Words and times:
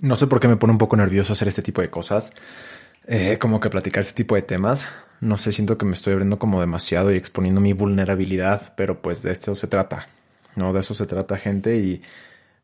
No 0.00 0.16
sé 0.16 0.26
por 0.26 0.40
qué 0.40 0.48
me 0.48 0.56
pone 0.56 0.72
un 0.72 0.78
poco 0.78 0.96
nervioso 0.96 1.32
hacer 1.32 1.48
este 1.48 1.62
tipo 1.62 1.80
de 1.80 1.90
cosas. 1.90 2.32
Eh, 3.06 3.38
como 3.38 3.58
que 3.58 3.70
platicar 3.70 4.02
este 4.02 4.14
tipo 4.14 4.34
de 4.34 4.42
temas. 4.42 4.86
No 5.20 5.38
sé, 5.38 5.50
siento 5.50 5.76
que 5.76 5.86
me 5.86 5.94
estoy 5.94 6.12
abriendo 6.12 6.38
como 6.38 6.60
demasiado 6.60 7.12
y 7.12 7.16
exponiendo 7.16 7.60
mi 7.60 7.72
vulnerabilidad, 7.72 8.74
pero 8.76 9.02
pues 9.02 9.22
de 9.22 9.32
esto 9.32 9.54
se 9.54 9.66
trata. 9.66 10.08
No, 10.54 10.72
de 10.72 10.80
eso 10.80 10.94
se 10.94 11.06
trata 11.06 11.36
gente 11.38 11.78
y 11.78 12.02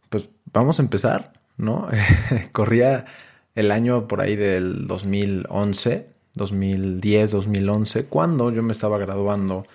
pues 0.09 0.29
vamos 0.53 0.79
a 0.79 0.83
empezar, 0.83 1.33
¿no? 1.57 1.89
Corría 2.53 3.07
el 3.55 3.71
año 3.71 4.07
por 4.07 4.21
ahí 4.21 4.37
del 4.37 4.87
2011, 4.87 6.09
2010, 6.35 7.31
2011, 7.33 8.05
cuando 8.07 8.53
yo 8.53 8.63
me 8.63 8.73
estaba 8.73 8.99
graduando 8.99 9.67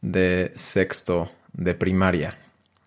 de 0.00 0.52
sexto 0.54 1.28
de 1.52 1.74
primaria. 1.74 2.38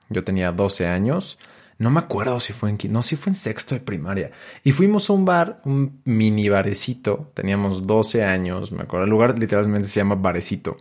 Yo 0.10 0.24
tenía 0.24 0.52
12 0.52 0.88
años 0.88 1.38
no 1.82 1.90
me 1.90 2.00
acuerdo 2.00 2.40
si 2.40 2.54
fue 2.54 2.70
en 2.70 2.78
no, 2.92 3.02
si 3.02 3.16
fue 3.16 3.32
en 3.32 3.36
sexto 3.36 3.74
de 3.74 3.82
primaria. 3.82 4.30
Y 4.64 4.72
fuimos 4.72 5.10
a 5.10 5.14
un 5.14 5.26
bar, 5.26 5.62
un 5.66 6.00
mini 6.06 6.48
barecito. 6.48 7.32
Teníamos 7.34 7.88
12 7.88 8.24
años, 8.24 8.72
me 8.72 8.84
acuerdo. 8.84 9.06
El 9.06 9.10
lugar 9.10 9.36
literalmente 9.40 9.88
se 9.88 9.96
llama 10.00 10.14
Barecito. 10.14 10.78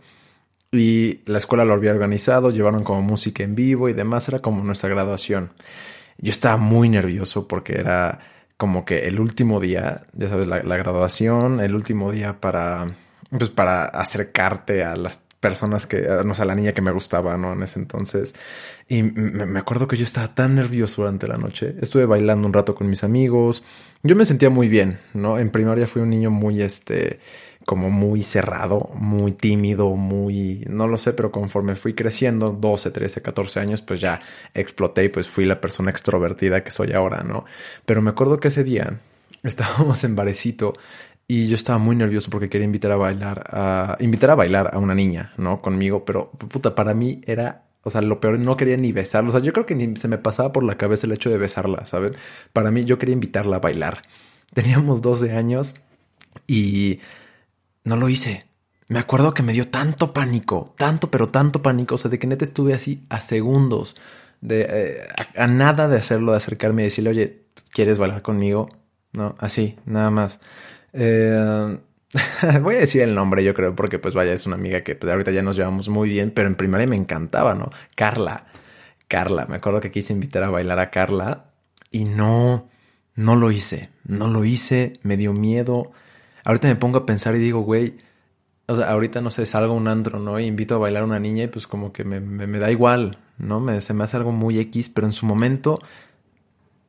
Y 0.71 1.21
la 1.25 1.39
escuela 1.39 1.65
lo 1.65 1.73
había 1.73 1.89
organizado, 1.89 2.51
llevaron 2.51 2.83
como 2.83 3.01
música 3.01 3.41
en 3.43 3.55
vivo 3.55 3.89
y 3.89 3.93
demás. 3.93 4.27
Era 4.27 4.39
como 4.39 4.63
nuestra 4.63 4.89
graduación. 4.91 5.51
Yo 6.19 6.31
estaba 6.31 6.57
muy 6.57 6.87
nervioso 6.87 7.47
porque 7.47 7.79
era 7.79 8.19
como 8.57 8.85
que 8.85 9.07
el 9.07 9.19
último 9.19 9.59
día, 9.59 10.03
ya 10.13 10.29
sabes, 10.29 10.45
la, 10.45 10.61
la 10.61 10.77
graduación, 10.77 11.61
el 11.61 11.73
último 11.73 12.11
día 12.11 12.39
para, 12.39 12.95
pues 13.31 13.49
para 13.49 13.85
acercarte 13.85 14.83
a 14.83 14.95
las 14.95 15.23
personas 15.41 15.87
que, 15.87 16.07
no 16.23 16.35
sé, 16.35 16.45
la 16.45 16.55
niña 16.55 16.71
que 16.71 16.81
me 16.81 16.91
gustaba, 16.91 17.35
¿no? 17.35 17.53
En 17.53 17.63
ese 17.63 17.79
entonces. 17.79 18.35
Y 18.87 19.03
me, 19.03 19.59
acuerdo 19.59 19.87
que 19.87 19.97
yo 19.97 20.03
estaba 20.03 20.33
tan 20.33 20.55
nervioso 20.55 21.01
durante 21.01 21.27
la 21.27 21.37
noche. 21.37 21.75
Estuve 21.81 22.05
bailando 22.05 22.47
un 22.47 22.53
rato 22.53 22.75
con 22.75 22.87
mis 22.87 23.03
amigos. 23.03 23.63
Yo 24.03 24.15
me 24.15 24.23
sentía 24.23 24.49
muy 24.49 24.69
bien, 24.69 24.99
¿no? 25.13 25.39
En 25.39 25.49
primaria 25.49 25.87
fui 25.87 26.03
un 26.03 26.11
niño 26.11 26.29
muy, 26.29 26.61
este, 26.61 27.19
como 27.65 27.89
muy 27.89 28.21
cerrado, 28.21 28.91
muy 28.93 29.31
tímido, 29.31 29.89
muy, 29.95 30.63
no 30.69 30.87
lo 30.87 30.97
sé, 30.97 31.13
pero 31.13 31.31
conforme 31.31 31.75
fui 31.75 31.95
creciendo, 31.95 32.51
12, 32.51 32.91
13, 32.91 33.21
14 33.21 33.59
años, 33.59 33.81
pues 33.81 33.99
ya 33.99 34.21
exploté 34.53 35.05
y 35.05 35.09
pues 35.09 35.27
fui 35.27 35.45
la 35.45 35.59
persona 35.59 35.89
extrovertida 35.89 36.63
que 36.63 36.71
soy 36.71 36.93
ahora, 36.93 37.23
¿no? 37.23 37.45
Pero 37.85 38.01
me 38.01 38.11
acuerdo 38.11 38.39
que 38.39 38.49
ese 38.49 38.63
día 38.63 38.99
estábamos 39.43 40.03
en 40.03 40.15
Varecito 40.15 40.75
y 41.31 41.47
yo 41.47 41.55
estaba 41.55 41.79
muy 41.79 41.95
nervioso 41.95 42.29
porque 42.29 42.49
quería 42.49 42.65
invitar 42.65 42.91
a 42.91 42.97
bailar 42.97 43.45
a 43.53 43.95
invitar 44.01 44.31
a 44.31 44.35
bailar 44.35 44.71
a 44.73 44.79
una 44.79 44.93
niña, 44.93 45.31
¿no? 45.37 45.61
Conmigo, 45.61 46.03
pero 46.03 46.29
puta, 46.31 46.75
para 46.75 46.93
mí 46.93 47.21
era, 47.25 47.69
o 47.83 47.89
sea, 47.89 48.01
lo 48.01 48.19
peor 48.19 48.37
no 48.37 48.57
quería 48.57 48.75
ni 48.75 48.91
besarla, 48.91 49.29
o 49.29 49.31
sea, 49.31 49.39
yo 49.39 49.53
creo 49.53 49.65
que 49.65 49.73
ni 49.73 49.95
se 49.95 50.09
me 50.09 50.17
pasaba 50.17 50.51
por 50.51 50.65
la 50.65 50.77
cabeza 50.77 51.07
el 51.07 51.13
hecho 51.13 51.29
de 51.29 51.37
besarla, 51.37 51.85
¿saben? 51.85 52.17
Para 52.51 52.69
mí 52.69 52.83
yo 52.83 52.97
quería 52.97 53.13
invitarla 53.13 53.55
a 53.55 53.59
bailar. 53.59 54.01
Teníamos 54.53 55.01
12 55.01 55.31
años 55.31 55.77
y 56.47 56.99
no 57.85 57.95
lo 57.95 58.09
hice. 58.09 58.45
Me 58.89 58.99
acuerdo 58.99 59.33
que 59.33 59.41
me 59.41 59.53
dio 59.53 59.69
tanto 59.69 60.11
pánico, 60.11 60.75
tanto, 60.77 61.09
pero 61.11 61.27
tanto 61.27 61.61
pánico, 61.61 61.95
o 61.95 61.97
sea, 61.97 62.11
de 62.11 62.19
que 62.19 62.27
neta 62.27 62.43
estuve 62.43 62.73
así 62.73 63.05
a 63.07 63.21
segundos, 63.21 63.95
de 64.41 64.67
eh, 64.69 65.07
a, 65.37 65.45
a, 65.45 65.47
nada 65.47 65.87
de 65.87 65.97
hacerlo, 65.97 66.31
de 66.31 66.39
acercarme 66.39 66.81
y 66.81 66.85
decirle, 66.85 67.11
oye, 67.11 67.43
¿quieres 67.71 67.99
bailar 67.99 68.21
conmigo? 68.21 68.67
No, 69.13 69.35
así, 69.39 69.77
nada 69.85 70.09
más. 70.09 70.41
Eh, 70.93 71.79
voy 72.61 72.75
a 72.75 72.79
decir 72.79 73.01
el 73.01 73.15
nombre, 73.15 73.43
yo 73.43 73.53
creo, 73.53 73.75
porque 73.75 73.99
pues 73.99 74.15
vaya, 74.15 74.33
es 74.33 74.45
una 74.45 74.55
amiga 74.55 74.81
que 74.81 74.95
pues, 74.95 75.11
ahorita 75.11 75.31
ya 75.31 75.43
nos 75.43 75.55
llevamos 75.55 75.89
muy 75.89 76.09
bien, 76.09 76.31
pero 76.31 76.47
en 76.47 76.55
primaria 76.55 76.87
me 76.87 76.95
encantaba, 76.95 77.55
¿no? 77.55 77.69
Carla. 77.95 78.45
Carla, 79.07 79.45
me 79.47 79.57
acuerdo 79.57 79.81
que 79.81 79.91
quise 79.91 80.13
invitar 80.13 80.43
a 80.43 80.49
bailar 80.49 80.79
a 80.79 80.89
Carla 80.89 81.51
y 81.91 82.05
no, 82.05 82.69
no 83.15 83.35
lo 83.35 83.51
hice, 83.51 83.89
no 84.05 84.29
lo 84.29 84.45
hice, 84.45 84.99
me 85.03 85.17
dio 85.17 85.33
miedo. 85.33 85.91
Ahorita 86.45 86.69
me 86.69 86.77
pongo 86.77 86.99
a 86.99 87.05
pensar 87.05 87.35
y 87.35 87.39
digo, 87.39 87.59
güey, 87.59 87.97
o 88.67 88.75
sea, 88.75 88.89
ahorita 88.89 89.21
no 89.21 89.29
sé, 89.29 89.45
salgo 89.45 89.73
a 89.73 89.77
un 89.77 89.89
andro, 89.89 90.19
¿no? 90.19 90.39
Y 90.39 90.45
invito 90.45 90.75
a 90.75 90.79
bailar 90.79 91.03
a 91.03 91.05
una 91.05 91.19
niña 91.19 91.43
y 91.43 91.47
pues 91.47 91.67
como 91.67 91.91
que 91.91 92.05
me, 92.05 92.21
me, 92.21 92.47
me 92.47 92.59
da 92.59 92.71
igual, 92.71 93.17
¿no? 93.37 93.59
Me, 93.59 93.81
se 93.81 93.93
me 93.93 94.05
hace 94.05 94.15
algo 94.15 94.31
muy 94.31 94.59
X, 94.59 94.89
pero 94.89 95.07
en 95.07 95.13
su 95.13 95.25
momento 95.25 95.79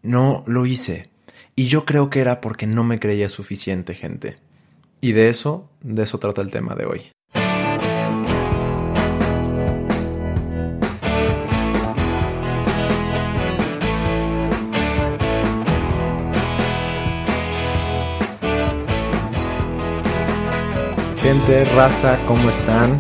no 0.03 0.45
lo 0.47 0.65
hice. 0.65 1.12
Y 1.55 1.67
yo 1.67 1.85
creo 1.85 2.09
que 2.09 2.21
era 2.21 2.41
porque 2.41 2.67
no 2.67 2.83
me 2.83 2.99
creía 2.99 3.29
suficiente, 3.29 3.95
gente. 3.95 4.37
Y 5.03 5.13
de 5.13 5.29
eso, 5.29 5.69
de 5.83 6.05
eso 6.05 6.19
trata 6.19 6.41
el 6.41 6.51
tema 6.51 6.75
de 6.75 6.87
hoy. 6.87 7.03
Gente, 21.21 21.65
raza, 21.77 22.19
¿cómo 22.27 22.49
están? 22.49 22.99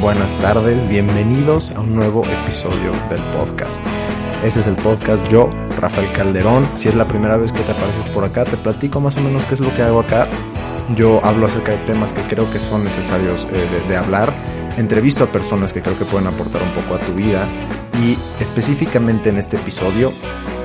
Buenas 0.00 0.38
tardes, 0.40 0.86
bienvenidos 0.88 1.70
a 1.70 1.80
un 1.80 1.94
nuevo 1.94 2.24
episodio 2.26 2.90
del 3.08 3.22
podcast. 3.38 3.80
Este 4.44 4.60
es 4.60 4.66
el 4.66 4.76
podcast 4.76 5.26
Yo, 5.30 5.48
Rafael 5.80 6.12
Calderón. 6.12 6.66
Si 6.76 6.88
es 6.88 6.94
la 6.94 7.08
primera 7.08 7.38
vez 7.38 7.50
que 7.50 7.60
te 7.60 7.72
apareces 7.72 8.04
por 8.12 8.24
acá, 8.24 8.44
te 8.44 8.58
platico 8.58 9.00
más 9.00 9.16
o 9.16 9.22
menos 9.22 9.42
qué 9.46 9.54
es 9.54 9.60
lo 9.60 9.74
que 9.74 9.80
hago 9.80 10.00
acá. 10.00 10.28
Yo 10.94 11.24
hablo 11.24 11.46
acerca 11.46 11.72
de 11.72 11.78
temas 11.78 12.12
que 12.12 12.20
creo 12.24 12.50
que 12.50 12.60
son 12.60 12.84
necesarios 12.84 13.48
eh, 13.50 13.86
de, 13.88 13.96
hablar. 13.96 14.34
Entrevisto 14.76 15.24
a 15.24 15.28
personas 15.28 15.72
que 15.72 15.80
creo 15.80 15.98
que 15.98 16.04
pueden 16.04 16.26
aportar 16.26 16.62
un 16.62 16.72
poco 16.72 16.96
a 16.96 17.00
tu 17.00 17.14
vida. 17.14 17.48
Y 18.02 18.18
específicamente 18.38 19.30
en 19.30 19.38
este 19.38 19.56
episodio 19.56 20.12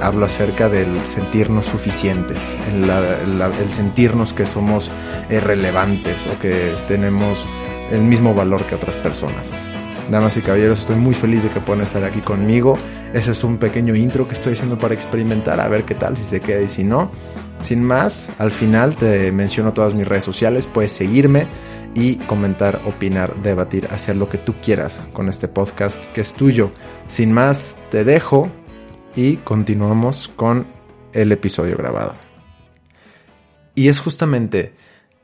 hablo 0.01 0.25
acerca 0.25 0.67
del 0.67 0.99
sentirnos 0.99 1.65
suficientes, 1.65 2.57
el, 2.73 2.83
el 2.83 3.69
sentirnos 3.69 4.33
que 4.33 4.45
somos 4.45 4.91
eh, 5.29 5.39
relevantes 5.39 6.27
o 6.27 6.37
que 6.37 6.73
tenemos 6.89 7.47
el 7.91 8.01
mismo 8.01 8.33
valor 8.33 8.65
que 8.65 8.75
otras 8.75 8.97
personas. 8.97 9.55
Damas 10.09 10.35
y 10.37 10.41
caballeros, 10.41 10.79
estoy 10.79 10.95
muy 10.95 11.13
feliz 11.13 11.43
de 11.43 11.49
que 11.49 11.61
puedan 11.61 11.83
estar 11.83 12.03
aquí 12.03 12.21
conmigo. 12.21 12.75
Ese 13.13 13.31
es 13.31 13.43
un 13.43 13.57
pequeño 13.59 13.95
intro 13.95 14.27
que 14.27 14.33
estoy 14.33 14.53
haciendo 14.53 14.79
para 14.79 14.95
experimentar, 14.95 15.59
a 15.59 15.67
ver 15.67 15.85
qué 15.85 15.93
tal, 15.93 16.17
si 16.17 16.23
se 16.23 16.39
queda 16.39 16.61
y 16.61 16.67
si 16.67 16.83
no. 16.83 17.11
Sin 17.61 17.83
más, 17.83 18.31
al 18.39 18.49
final 18.49 18.95
te 18.95 19.31
menciono 19.31 19.71
todas 19.73 19.93
mis 19.93 20.07
redes 20.07 20.23
sociales, 20.23 20.65
puedes 20.65 20.93
seguirme 20.93 21.45
y 21.93 22.15
comentar, 22.15 22.81
opinar, 22.85 23.35
debatir, 23.43 23.87
hacer 23.91 24.15
lo 24.15 24.29
que 24.29 24.39
tú 24.39 24.55
quieras 24.63 24.99
con 25.13 25.29
este 25.29 25.47
podcast 25.47 26.03
que 26.05 26.21
es 26.21 26.33
tuyo. 26.33 26.71
Sin 27.07 27.31
más, 27.31 27.75
te 27.91 28.03
dejo 28.03 28.49
y 29.15 29.35
continuamos 29.37 30.27
con 30.27 30.65
el 31.13 31.31
episodio 31.31 31.77
grabado. 31.77 32.15
Y 33.75 33.89
es 33.89 33.99
justamente 33.99 34.73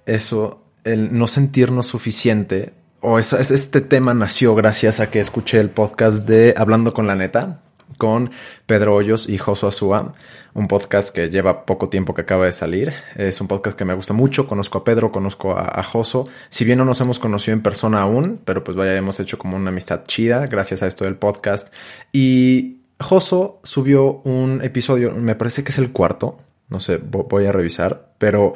eso, 0.06 0.64
el 0.84 1.18
no 1.18 1.26
sentirnos 1.28 1.88
suficiente 1.88 2.74
o 3.06 3.20
es, 3.20 3.34
este 3.34 3.82
tema 3.82 4.14
nació 4.14 4.56
gracias 4.56 5.00
a 5.00 5.12
que 5.12 5.20
escuché 5.20 5.60
el 5.60 5.70
podcast 5.70 6.28
de 6.28 6.56
Hablando 6.58 6.94
con 6.94 7.06
la 7.06 7.16
Neta 7.16 7.62
con 7.98 8.32
Pedro 8.66 8.96
Hoyos 8.96 9.30
y 9.30 9.38
Joso 9.38 9.68
Azúa, 9.68 10.14
un 10.54 10.68
podcast 10.68 11.14
que 11.14 11.30
lleva 11.30 11.66
poco 11.66 11.88
tiempo 11.88 12.14
que 12.14 12.22
acaba 12.22 12.46
de 12.46 12.52
salir. 12.52 12.92
Es 13.16 13.40
un 13.40 13.48
podcast 13.48 13.78
que 13.78 13.86
me 13.86 13.94
gusta 13.94 14.14
mucho. 14.14 14.48
Conozco 14.48 14.80
a 14.80 14.84
Pedro, 14.84 15.12
conozco 15.12 15.56
a, 15.56 15.80
a 15.80 15.84
Joso. 15.84 16.28
Si 16.50 16.66
bien 16.66 16.80
no 16.80 16.84
nos 16.84 17.00
hemos 17.00 17.20
conocido 17.20 17.54
en 17.54 17.62
persona 17.62 18.02
aún, 18.02 18.42
pero 18.44 18.64
pues 18.64 18.76
vaya, 18.76 18.96
hemos 18.96 19.20
hecho 19.20 19.38
como 19.38 19.56
una 19.56 19.70
amistad 19.70 20.04
chida 20.06 20.48
gracias 20.48 20.84
a 20.84 20.88
esto 20.88 21.06
del 21.06 21.16
podcast. 21.16 21.72
Y 22.12 22.82
Joso 23.00 23.60
subió 23.64 24.22
un 24.24 24.62
episodio, 24.64 25.12
me 25.12 25.36
parece 25.36 25.64
que 25.64 25.72
es 25.72 25.78
el 25.78 25.92
cuarto, 25.92 26.40
no 26.70 26.80
sé, 26.80 26.98
voy 26.98 27.46
a 27.46 27.52
revisar, 27.52 28.14
pero 28.18 28.56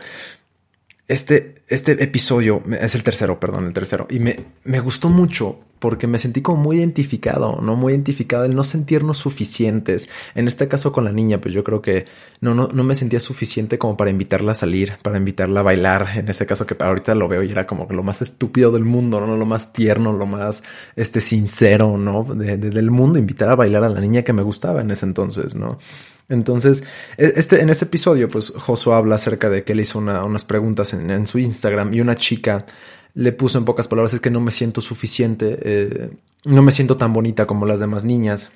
este, 1.07 1.55
este 1.69 2.03
episodio 2.03 2.63
es 2.79 2.95
el 2.95 3.03
tercero, 3.03 3.39
perdón, 3.39 3.65
el 3.65 3.73
tercero. 3.73 4.07
Y 4.09 4.19
me, 4.19 4.39
me 4.63 4.79
gustó 4.79 5.09
mucho 5.09 5.59
porque 5.79 6.07
me 6.07 6.17
sentí 6.17 6.41
como 6.41 6.61
muy 6.61 6.77
identificado, 6.77 7.59
¿no? 7.61 7.75
Muy 7.75 7.93
identificado 7.93 8.45
el 8.45 8.55
no 8.55 8.63
sentirnos 8.63 9.17
suficientes. 9.17 10.09
En 10.35 10.47
este 10.47 10.67
caso 10.67 10.91
con 10.91 11.05
la 11.05 11.11
niña, 11.11 11.41
pues 11.41 11.53
yo 11.53 11.63
creo 11.63 11.81
que 11.81 12.05
no, 12.41 12.53
no, 12.53 12.69
no 12.71 12.83
me 12.83 12.95
sentía 12.95 13.19
suficiente 13.19 13.77
como 13.77 13.97
para 13.97 14.11
invitarla 14.11 14.51
a 14.51 14.55
salir, 14.55 14.93
para 15.01 15.17
invitarla 15.17 15.61
a 15.61 15.63
bailar. 15.63 16.09
En 16.15 16.27
ese 16.29 16.45
caso 16.45 16.65
que 16.65 16.75
ahorita 16.77 17.15
lo 17.15 17.27
veo 17.27 17.43
y 17.43 17.51
era 17.51 17.65
como 17.65 17.87
lo 17.89 18.03
más 18.03 18.21
estúpido 18.21 18.71
del 18.71 18.85
mundo, 18.85 19.25
¿no? 19.25 19.37
Lo 19.37 19.45
más 19.45 19.73
tierno, 19.73 20.13
lo 20.13 20.25
más, 20.25 20.63
este, 20.95 21.21
sincero, 21.21 21.97
¿no? 21.97 22.23
De, 22.23 22.57
de, 22.57 22.69
del 22.69 22.91
mundo, 22.91 23.17
invitar 23.17 23.49
a 23.49 23.55
bailar 23.55 23.83
a 23.83 23.89
la 23.89 24.01
niña 24.01 24.23
que 24.23 24.33
me 24.33 24.41
gustaba 24.41 24.81
en 24.81 24.91
ese 24.91 25.05
entonces, 25.05 25.55
¿no? 25.55 25.79
Entonces, 26.29 26.83
este, 27.17 27.61
en 27.61 27.69
este 27.69 27.85
episodio, 27.85 28.29
pues 28.29 28.53
Josué 28.55 28.93
habla 28.93 29.15
acerca 29.15 29.49
de 29.49 29.63
que 29.63 29.73
él 29.73 29.79
hizo 29.79 29.97
una, 29.97 30.23
unas 30.23 30.45
preguntas 30.45 30.93
en, 30.93 31.25
su 31.25 31.39
Instagram 31.39 31.91
y 31.93 32.01
una 32.01 32.15
chica 32.15 32.65
le 33.19 33.33
puso 33.33 33.57
en 33.57 33.65
pocas 33.65 33.89
palabras 33.89 34.13
es 34.13 34.21
que 34.21 34.31
no 34.31 34.39
me 34.39 34.51
siento 34.51 34.79
suficiente, 34.79 35.59
eh, 35.61 36.09
no 36.45 36.63
me 36.63 36.71
siento 36.71 36.95
tan 36.95 37.11
bonita 37.11 37.45
como 37.45 37.65
las 37.65 37.81
demás 37.81 38.05
niñas. 38.05 38.53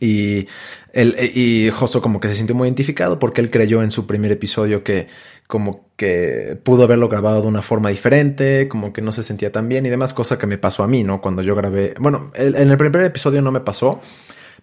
Y, 0.00 0.48
él, 0.92 1.14
y 1.34 1.70
Josué 1.70 2.00
como 2.00 2.18
que 2.18 2.28
se 2.28 2.34
sintió 2.34 2.56
muy 2.56 2.66
identificado 2.66 3.20
porque 3.20 3.40
él 3.40 3.48
creyó 3.48 3.84
en 3.84 3.92
su 3.92 4.04
primer 4.06 4.32
episodio 4.32 4.82
que 4.82 5.06
como 5.46 5.86
que 5.96 6.58
pudo 6.64 6.82
haberlo 6.82 7.08
grabado 7.08 7.42
de 7.42 7.46
una 7.46 7.62
forma 7.62 7.90
diferente, 7.90 8.66
como 8.66 8.92
que 8.92 9.02
no 9.02 9.12
se 9.12 9.22
sentía 9.22 9.52
tan 9.52 9.68
bien 9.68 9.86
y 9.86 9.90
demás, 9.90 10.12
cosa 10.12 10.36
que 10.36 10.48
me 10.48 10.58
pasó 10.58 10.82
a 10.82 10.88
mí, 10.88 11.04
¿no? 11.04 11.20
Cuando 11.20 11.42
yo 11.42 11.54
grabé, 11.54 11.94
bueno, 12.00 12.32
en 12.34 12.68
el 12.68 12.76
primer 12.76 13.02
episodio 13.02 13.40
no 13.40 13.52
me 13.52 13.60
pasó, 13.60 14.00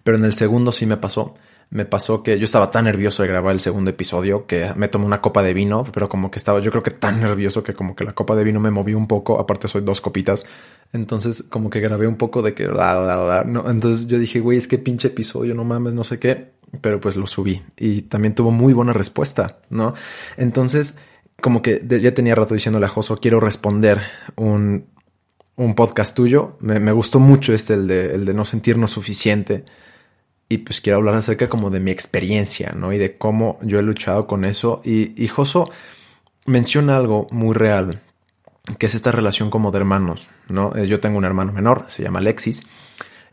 pero 0.02 0.18
en 0.18 0.24
el 0.24 0.34
segundo 0.34 0.70
sí 0.70 0.84
me 0.84 0.98
pasó 0.98 1.34
me 1.70 1.84
pasó 1.84 2.22
que 2.22 2.38
yo 2.38 2.44
estaba 2.44 2.70
tan 2.70 2.84
nervioso 2.84 3.22
de 3.22 3.28
grabar 3.28 3.52
el 3.52 3.60
segundo 3.60 3.90
episodio 3.90 4.46
que 4.46 4.72
me 4.76 4.88
tomé 4.88 5.06
una 5.06 5.20
copa 5.20 5.42
de 5.42 5.54
vino, 5.54 5.84
pero 5.92 6.08
como 6.08 6.30
que 6.30 6.38
estaba 6.38 6.60
yo 6.60 6.70
creo 6.70 6.82
que 6.82 6.90
tan 6.90 7.20
nervioso 7.20 7.62
que 7.62 7.74
como 7.74 7.96
que 7.96 8.04
la 8.04 8.12
copa 8.12 8.36
de 8.36 8.44
vino 8.44 8.60
me 8.60 8.70
movió 8.70 8.96
un 8.96 9.08
poco, 9.08 9.40
aparte 9.40 9.68
soy 9.68 9.82
dos 9.82 10.00
copitas, 10.00 10.46
entonces 10.92 11.42
como 11.42 11.70
que 11.70 11.80
grabé 11.80 12.06
un 12.06 12.16
poco 12.16 12.42
de 12.42 12.54
que... 12.54 12.66
no, 12.66 13.70
entonces 13.70 14.06
yo 14.06 14.18
dije, 14.18 14.40
güey, 14.40 14.58
es 14.58 14.68
que 14.68 14.78
pinche 14.78 15.08
episodio, 15.08 15.54
no 15.54 15.64
mames, 15.64 15.94
no 15.94 16.04
sé 16.04 16.18
qué, 16.18 16.52
pero 16.80 17.00
pues 17.00 17.16
lo 17.16 17.26
subí 17.26 17.62
y 17.76 18.02
también 18.02 18.34
tuvo 18.34 18.50
muy 18.50 18.72
buena 18.72 18.92
respuesta, 18.92 19.58
¿no? 19.70 19.94
Entonces 20.36 20.98
como 21.40 21.62
que 21.62 21.82
ya 21.86 22.14
tenía 22.14 22.34
rato 22.34 22.54
diciéndole 22.54 22.86
a 22.86 22.88
Joso, 22.88 23.18
quiero 23.18 23.40
responder 23.40 24.00
un, 24.36 24.86
un 25.56 25.74
podcast 25.74 26.14
tuyo, 26.14 26.56
me, 26.60 26.80
me, 26.80 26.92
gustó 26.92 27.20
mucho 27.20 27.52
este, 27.52 27.74
el 27.74 27.86
de, 27.86 28.14
el 28.14 28.24
de 28.24 28.34
no 28.34 28.44
sentirnos 28.44 28.92
suficiente 28.92 29.64
y 30.54 30.58
pues 30.58 30.80
quiero 30.80 30.98
hablar 30.98 31.16
acerca 31.16 31.48
como 31.48 31.70
de 31.70 31.80
mi 31.80 31.90
experiencia, 31.90 32.72
¿no? 32.76 32.92
Y 32.92 32.98
de 32.98 33.18
cómo 33.18 33.58
yo 33.62 33.80
he 33.80 33.82
luchado 33.82 34.28
con 34.28 34.44
eso. 34.44 34.80
Y, 34.84 35.20
y 35.22 35.26
Joso 35.26 35.68
menciona 36.46 36.96
algo 36.96 37.26
muy 37.32 37.54
real, 37.54 38.00
que 38.78 38.86
es 38.86 38.94
esta 38.94 39.10
relación 39.10 39.50
como 39.50 39.72
de 39.72 39.78
hermanos, 39.78 40.30
¿no? 40.48 40.76
Yo 40.84 41.00
tengo 41.00 41.18
un 41.18 41.24
hermano 41.24 41.52
menor, 41.52 41.86
se 41.88 42.04
llama 42.04 42.20
Alexis, 42.20 42.62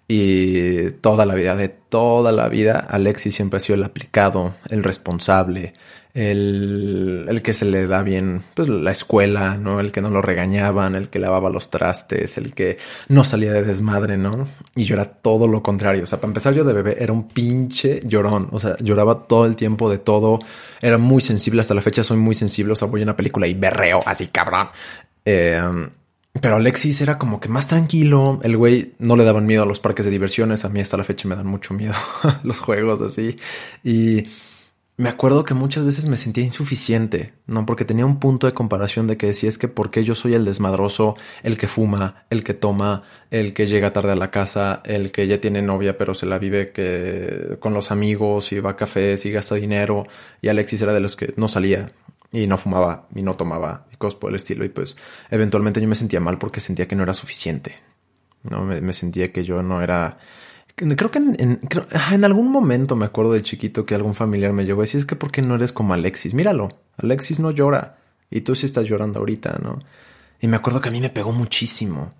y 0.07 0.89
toda 1.01 1.27
la 1.27 1.35
vida, 1.35 1.55
de 1.55 1.69
toda 1.69 2.31
la 2.31 2.49
vida, 2.49 2.87
Alexis 2.89 3.35
siempre 3.35 3.57
ha 3.57 3.59
sido 3.59 3.75
el 3.75 3.83
aplicado, 3.83 4.55
el 4.69 4.83
responsable, 4.83 5.73
el, 6.13 7.25
el, 7.29 7.41
que 7.41 7.53
se 7.53 7.65
le 7.65 7.87
da 7.87 8.03
bien 8.03 8.41
pues 8.53 8.67
la 8.67 8.91
escuela, 8.91 9.57
¿no? 9.57 9.79
El 9.79 9.91
que 9.91 10.01
no 10.01 10.09
lo 10.09 10.21
regañaban, 10.21 10.95
el 10.95 11.09
que 11.09 11.19
lavaba 11.19 11.49
los 11.49 11.69
trastes, 11.69 12.37
el 12.37 12.53
que 12.53 12.77
no 13.07 13.23
salía 13.23 13.53
de 13.53 13.63
desmadre, 13.63 14.17
¿no? 14.17 14.47
Y 14.75 14.83
yo 14.83 14.95
era 14.95 15.05
todo 15.05 15.47
lo 15.47 15.63
contrario. 15.63 16.03
O 16.03 16.07
sea, 16.07 16.19
para 16.19 16.29
empezar 16.29 16.53
yo 16.53 16.63
de 16.63 16.73
bebé 16.73 16.97
era 16.99 17.13
un 17.13 17.27
pinche 17.27 18.01
llorón. 18.03 18.49
O 18.51 18.59
sea, 18.59 18.75
lloraba 18.79 19.23
todo 19.27 19.45
el 19.45 19.55
tiempo 19.55 19.89
de 19.89 19.99
todo. 19.99 20.39
Era 20.81 20.97
muy 20.97 21.21
sensible. 21.21 21.61
Hasta 21.61 21.73
la 21.73 21.81
fecha 21.81 22.03
soy 22.03 22.17
muy 22.17 22.35
sensible. 22.35 22.73
O 22.73 22.75
sea, 22.75 22.87
voy 22.87 23.01
a 23.01 23.03
una 23.03 23.15
película 23.15 23.47
y 23.47 23.53
berreo 23.53 24.01
así, 24.05 24.27
cabrón. 24.27 24.69
Eh, 25.23 25.61
pero 26.39 26.55
Alexis 26.55 27.01
era 27.01 27.17
como 27.17 27.39
que 27.39 27.49
más 27.49 27.67
tranquilo. 27.67 28.39
El 28.43 28.55
güey 28.55 28.93
no 28.99 29.17
le 29.17 29.25
daban 29.25 29.45
miedo 29.45 29.63
a 29.63 29.65
los 29.65 29.79
parques 29.79 30.05
de 30.05 30.11
diversiones. 30.11 30.63
A 30.63 30.69
mí 30.69 30.79
hasta 30.79 30.95
la 30.97 31.03
fecha 31.03 31.27
me 31.27 31.35
dan 31.35 31.47
mucho 31.47 31.73
miedo 31.73 31.93
los 32.43 32.59
juegos 32.59 33.01
así. 33.01 33.37
Y 33.83 34.27
me 35.01 35.09
acuerdo 35.09 35.43
que 35.43 35.55
muchas 35.55 35.83
veces 35.83 36.05
me 36.05 36.15
sentía 36.15 36.43
insuficiente, 36.43 37.33
¿no? 37.47 37.65
Porque 37.65 37.85
tenía 37.85 38.05
un 38.05 38.19
punto 38.19 38.45
de 38.45 38.53
comparación 38.53 39.07
de 39.07 39.17
que 39.17 39.25
decía 39.25 39.49
es 39.49 39.57
que 39.57 39.67
porque 39.67 40.03
yo 40.03 40.13
soy 40.13 40.35
el 40.35 40.45
desmadroso, 40.45 41.15
el 41.41 41.57
que 41.57 41.67
fuma, 41.67 42.25
el 42.29 42.43
que 42.43 42.53
toma, 42.53 43.01
el 43.31 43.55
que 43.55 43.65
llega 43.65 43.93
tarde 43.93 44.11
a 44.11 44.15
la 44.15 44.29
casa, 44.29 44.83
el 44.85 45.11
que 45.11 45.25
ya 45.25 45.41
tiene 45.41 45.63
novia 45.63 45.97
pero 45.97 46.13
se 46.13 46.27
la 46.27 46.37
vive 46.37 46.71
que 46.71 47.57
con 47.59 47.73
los 47.73 47.89
amigos 47.89 48.51
y 48.51 48.59
va 48.59 48.71
a 48.71 48.75
cafés 48.75 49.25
y 49.25 49.31
gasta 49.31 49.55
dinero 49.55 50.05
y 50.39 50.49
Alexis 50.49 50.83
era 50.83 50.93
de 50.93 50.99
los 50.99 51.15
que 51.15 51.33
no 51.35 51.47
salía 51.47 51.91
y 52.31 52.45
no 52.45 52.59
fumaba 52.59 53.07
y 53.15 53.23
no 53.23 53.35
tomaba 53.35 53.87
y 53.91 53.95
cosas 53.95 54.19
por 54.19 54.29
el 54.29 54.35
estilo 54.35 54.63
y 54.65 54.69
pues 54.69 54.97
eventualmente 55.31 55.81
yo 55.81 55.87
me 55.87 55.95
sentía 55.95 56.19
mal 56.19 56.37
porque 56.37 56.59
sentía 56.59 56.87
que 56.87 56.95
no 56.95 57.01
era 57.01 57.15
suficiente, 57.15 57.75
¿no? 58.43 58.61
me 58.63 58.93
sentía 58.93 59.31
que 59.31 59.43
yo 59.43 59.63
no 59.63 59.81
era 59.81 60.19
Creo 60.75 61.11
que 61.11 61.19
en, 61.19 61.59
en, 61.61 62.25
algún 62.25 62.51
momento 62.51 62.95
me 62.95 63.05
acuerdo 63.05 63.33
de 63.33 63.41
chiquito 63.41 63.85
que 63.85 63.93
algún 63.93 64.15
familiar 64.15 64.53
me 64.53 64.65
llegó 64.65 64.81
a 64.81 64.83
decir, 64.83 64.99
es 64.99 65.05
que 65.05 65.15
¿por 65.15 65.31
qué 65.31 65.41
no 65.41 65.55
eres 65.55 65.73
como 65.73 65.93
Alexis? 65.93 66.33
Míralo, 66.33 66.69
Alexis 66.97 67.39
no 67.39 67.51
llora 67.51 67.97
y 68.29 68.41
tú 68.41 68.55
sí 68.55 68.65
estás 68.65 68.85
llorando 68.85 69.19
ahorita, 69.19 69.59
¿no? 69.61 69.79
Y 70.39 70.47
me 70.47 70.57
acuerdo 70.57 70.81
que 70.81 70.89
a 70.89 70.91
mí 70.91 71.01
me 71.01 71.09
pegó 71.09 71.33
muchísimo, 71.33 72.13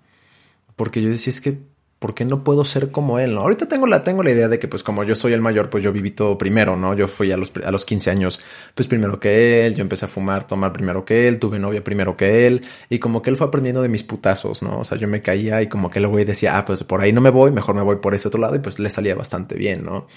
porque 0.76 1.02
yo 1.02 1.08
decía, 1.08 1.32
es 1.32 1.40
que 1.40 1.58
¿por 2.02 2.14
qué 2.14 2.24
no 2.24 2.42
puedo 2.42 2.64
ser 2.64 2.90
como 2.90 3.20
él? 3.20 3.34
¿no? 3.34 3.42
Ahorita 3.42 3.68
tengo 3.68 3.86
la, 3.86 4.02
tengo 4.02 4.22
la 4.24 4.32
idea 4.32 4.48
de 4.48 4.58
que 4.58 4.66
pues 4.66 4.82
como 4.82 5.04
yo 5.04 5.14
soy 5.14 5.32
el 5.32 5.40
mayor, 5.40 5.70
pues 5.70 5.84
yo 5.84 5.92
viví 5.92 6.10
todo 6.10 6.36
primero, 6.36 6.76
¿no? 6.76 6.94
Yo 6.94 7.06
fui 7.06 7.30
a 7.30 7.36
los, 7.36 7.52
a 7.64 7.70
los 7.70 7.86
15 7.86 8.10
años 8.10 8.40
pues 8.74 8.88
primero 8.88 9.20
que 9.20 9.64
él, 9.64 9.76
yo 9.76 9.82
empecé 9.82 10.06
a 10.06 10.08
fumar, 10.08 10.46
tomar 10.46 10.72
primero 10.72 11.04
que 11.04 11.28
él, 11.28 11.38
tuve 11.38 11.60
novia 11.60 11.84
primero 11.84 12.16
que 12.16 12.46
él 12.48 12.66
y 12.90 12.98
como 12.98 13.22
que 13.22 13.30
él 13.30 13.36
fue 13.36 13.46
aprendiendo 13.46 13.80
de 13.80 13.88
mis 13.88 14.02
putazos, 14.02 14.62
¿no? 14.62 14.80
O 14.80 14.84
sea, 14.84 14.98
yo 14.98 15.06
me 15.06 15.22
caía 15.22 15.62
y 15.62 15.68
como 15.68 15.88
que 15.88 16.00
el 16.00 16.08
güey 16.08 16.24
decía, 16.24 16.58
ah, 16.58 16.64
pues 16.64 16.82
por 16.82 17.00
ahí 17.00 17.12
no 17.12 17.20
me 17.20 17.30
voy, 17.30 17.52
mejor 17.52 17.76
me 17.76 17.82
voy 17.82 17.96
por 17.96 18.14
ese 18.14 18.26
otro 18.28 18.40
lado 18.40 18.56
y 18.56 18.58
pues 18.58 18.80
le 18.80 18.90
salía 18.90 19.14
bastante 19.14 19.54
bien, 19.54 19.84
¿no? 19.84 20.08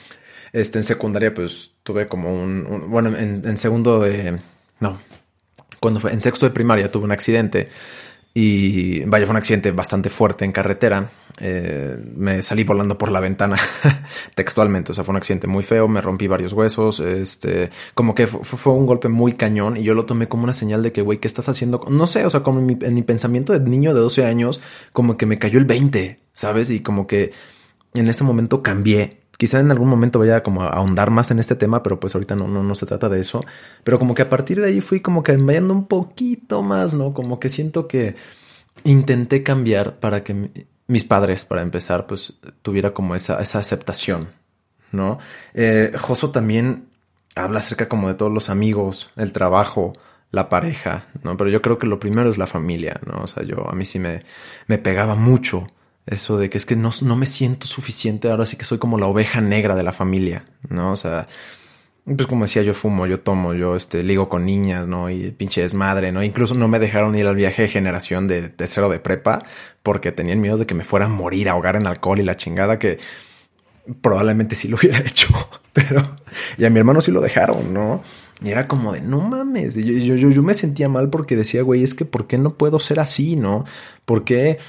Este, 0.52 0.80
en 0.80 0.84
secundaria 0.84 1.34
pues 1.34 1.72
tuve 1.84 2.08
como 2.08 2.34
un, 2.34 2.90
bueno, 2.90 3.16
en, 3.16 3.44
en 3.46 3.58
segundo 3.58 4.00
de, 4.00 4.40
no, 4.80 4.98
cuando 5.80 6.00
fue, 6.00 6.12
en 6.12 6.20
sexto 6.20 6.48
de 6.48 6.52
primaria 6.52 6.92
tuve 6.92 7.06
un 7.06 7.12
accidente 7.12 7.70
y 8.38 9.00
vaya, 9.06 9.26
fue 9.26 9.32
un 9.32 9.38
accidente 9.38 9.72
bastante 9.72 10.10
fuerte 10.10 10.44
en 10.44 10.52
carretera. 10.52 11.10
Eh, 11.40 11.98
me 12.18 12.42
salí 12.42 12.66
volando 12.66 12.98
por 12.98 13.10
la 13.10 13.22
ventana 13.22 13.58
textualmente. 14.36 14.92
O 14.92 14.94
sea, 14.94 15.06
fue 15.06 15.14
un 15.14 15.18
accidente 15.18 15.48
muy 15.48 15.64
feo. 15.64 15.88
Me 15.88 16.02
rompí 16.02 16.28
varios 16.28 16.52
huesos. 16.52 17.00
Este, 17.00 17.70
como 17.94 18.14
que 18.14 18.28
fue, 18.28 18.74
un 18.74 18.86
golpe 18.86 19.08
muy 19.08 19.36
cañón. 19.36 19.78
Y 19.78 19.84
yo 19.84 19.94
lo 19.94 20.06
tomé 20.06 20.28
como 20.28 20.44
una 20.44 20.52
señal 20.52 20.84
de 20.84 20.92
que, 20.92 21.02
güey, 21.02 21.20
¿qué 21.20 21.30
estás 21.30 21.48
haciendo? 21.48 21.80
No 21.90 22.08
sé, 22.08 22.26
o 22.26 22.30
sea, 22.30 22.44
como 22.44 22.60
en 22.60 22.66
mi, 22.66 22.78
en 22.82 22.94
mi 22.94 23.04
pensamiento 23.04 23.58
de 23.58 23.62
niño 23.62 23.94
de 23.94 24.02
12 24.02 24.26
años, 24.26 24.60
como 24.92 25.16
que 25.16 25.26
me 25.26 25.40
cayó 25.40 25.58
el 25.58 25.66
20, 25.66 26.20
¿sabes? 26.34 26.70
Y 26.72 26.82
como 26.82 27.08
que 27.08 27.32
en 27.94 28.10
ese 28.10 28.26
momento 28.26 28.62
cambié 28.62 29.22
Quizá 29.38 29.60
en 29.60 29.72
algún 29.72 29.90
momento 29.90 30.20
vaya 30.20 30.44
como 30.44 30.64
a 30.64 30.70
ahondar 30.70 31.12
más 31.12 31.32
en 31.32 31.40
este 31.40 31.56
tema, 31.56 31.84
pero 31.84 32.00
pues 32.00 32.16
ahorita 32.16 32.36
no, 32.36 32.48
no, 32.48 32.64
no 32.64 32.76
se 32.76 32.86
trata 32.86 33.10
de 33.10 33.20
eso. 33.20 33.44
Pero 33.84 34.00
como 34.00 34.16
que 34.16 34.22
a 34.22 34.30
partir 34.30 34.62
de 34.62 34.68
ahí 34.68 34.82
fui 34.82 35.02
como 35.02 35.24
que 35.24 35.36
vayando 35.36 35.74
un 35.74 35.88
poquito 35.88 36.62
más, 36.64 36.94
¿no? 36.94 37.14
Como 37.14 37.40
que 37.40 37.50
siento 37.50 37.88
que 37.88 38.16
intenté 38.84 39.44
cambiar 39.44 40.00
para 40.00 40.24
que 40.24 40.50
mis 40.88 41.04
padres, 41.04 41.46
para 41.46 41.62
empezar, 41.62 42.06
pues 42.08 42.34
tuviera 42.62 42.94
como 42.94 43.16
esa, 43.16 43.42
esa 43.42 43.60
aceptación, 43.60 44.30
¿no? 44.92 45.18
Eh, 45.54 45.92
Joso 46.00 46.32
también 46.32 46.90
habla 47.36 47.60
acerca 47.60 47.90
como 47.90 48.08
de 48.08 48.14
todos 48.14 48.32
los 48.32 48.50
amigos, 48.50 49.12
el 49.18 49.32
trabajo, 49.32 49.94
la 50.32 50.50
pareja, 50.50 51.08
¿no? 51.24 51.38
Pero 51.38 51.50
yo 51.50 51.62
creo 51.62 51.78
que 51.78 51.88
lo 51.88 52.00
primero 52.00 52.30
es 52.30 52.38
la 52.38 52.48
familia, 52.48 53.00
¿no? 53.06 53.24
O 53.24 53.28
sea, 53.28 53.44
yo 53.44 53.70
a 53.70 53.74
mí 53.74 53.86
sí 53.86 54.00
me, 54.00 54.22
me 54.68 54.78
pegaba 54.78 55.16
mucho 55.16 55.68
eso 56.06 56.38
de 56.38 56.50
que 56.50 56.58
es 56.58 56.66
que 56.66 56.76
no, 56.76 56.92
no 57.02 57.16
me 57.16 57.26
siento 57.26 57.68
suficiente, 57.68 58.30
ahora 58.30 58.46
sí 58.46 58.58
que 58.58 58.66
soy 58.66 58.78
como 58.78 58.98
la 58.98 59.08
oveja 59.08 59.42
negra 59.42 59.76
de 59.76 59.84
la 59.84 59.92
familia, 59.92 60.46
¿no? 60.70 60.92
O 60.92 60.98
sea, 60.98 61.28
pues 62.06 62.28
como 62.28 62.46
decía, 62.46 62.62
yo 62.62 62.76
fumo, 62.76 63.08
yo 63.08 63.20
tomo, 63.20 63.56
yo 63.56 63.76
este, 63.76 64.04
ligo 64.04 64.30
con 64.30 64.46
niñas, 64.46 64.88
¿no? 64.88 65.10
Y 65.10 65.32
pinche 65.32 65.62
desmadre, 65.62 66.12
¿no? 66.12 66.24
Incluso 66.24 66.54
no 66.54 66.68
me 66.68 66.78
dejaron 66.78 67.16
ir 67.16 67.26
al 67.26 67.36
viaje 67.36 67.64
de 67.64 67.68
generación 67.68 68.28
de, 68.28 68.50
de 68.50 68.68
cero 68.68 68.90
de 68.90 69.00
prepa 69.00 69.44
porque 69.82 70.12
tenían 70.12 70.42
miedo 70.42 70.58
de 70.58 70.68
que 70.68 70.76
me 70.76 70.84
fuera 70.84 71.06
a 71.06 71.10
morir, 71.10 71.50
ahogar 71.50 71.76
en 71.76 71.88
alcohol 71.88 72.20
y 72.20 72.24
la 72.24 72.38
chingada 72.38 72.78
que 72.78 73.00
probablemente 74.02 74.56
sí 74.56 74.68
lo 74.68 74.78
hubiera 74.82 75.00
hecho, 75.00 75.28
pero 75.74 76.16
y 76.58 76.66
a 76.66 76.70
mi 76.70 76.80
hermano 76.80 77.02
sí 77.02 77.12
lo 77.12 77.22
dejaron, 77.22 77.74
¿no? 77.74 78.04
Y 78.42 78.50
era 78.50 78.68
como 78.68 78.94
de, 78.94 79.02
no 79.02 79.22
mames, 79.22 79.76
yo, 79.76 79.94
yo, 79.94 80.16
yo, 80.16 80.30
yo 80.30 80.44
me 80.44 80.54
sentía 80.54 80.90
mal 80.90 81.10
porque 81.10 81.36
decía, 81.36 81.64
güey, 81.64 81.84
es 81.84 81.94
que 81.94 82.06
¿por 82.06 82.28
qué 82.28 82.38
no 82.38 82.56
puedo 82.56 82.80
ser 82.80 83.00
así, 83.00 83.36
¿no? 83.36 83.64
¿Por 84.06 84.26
qué? 84.26 84.60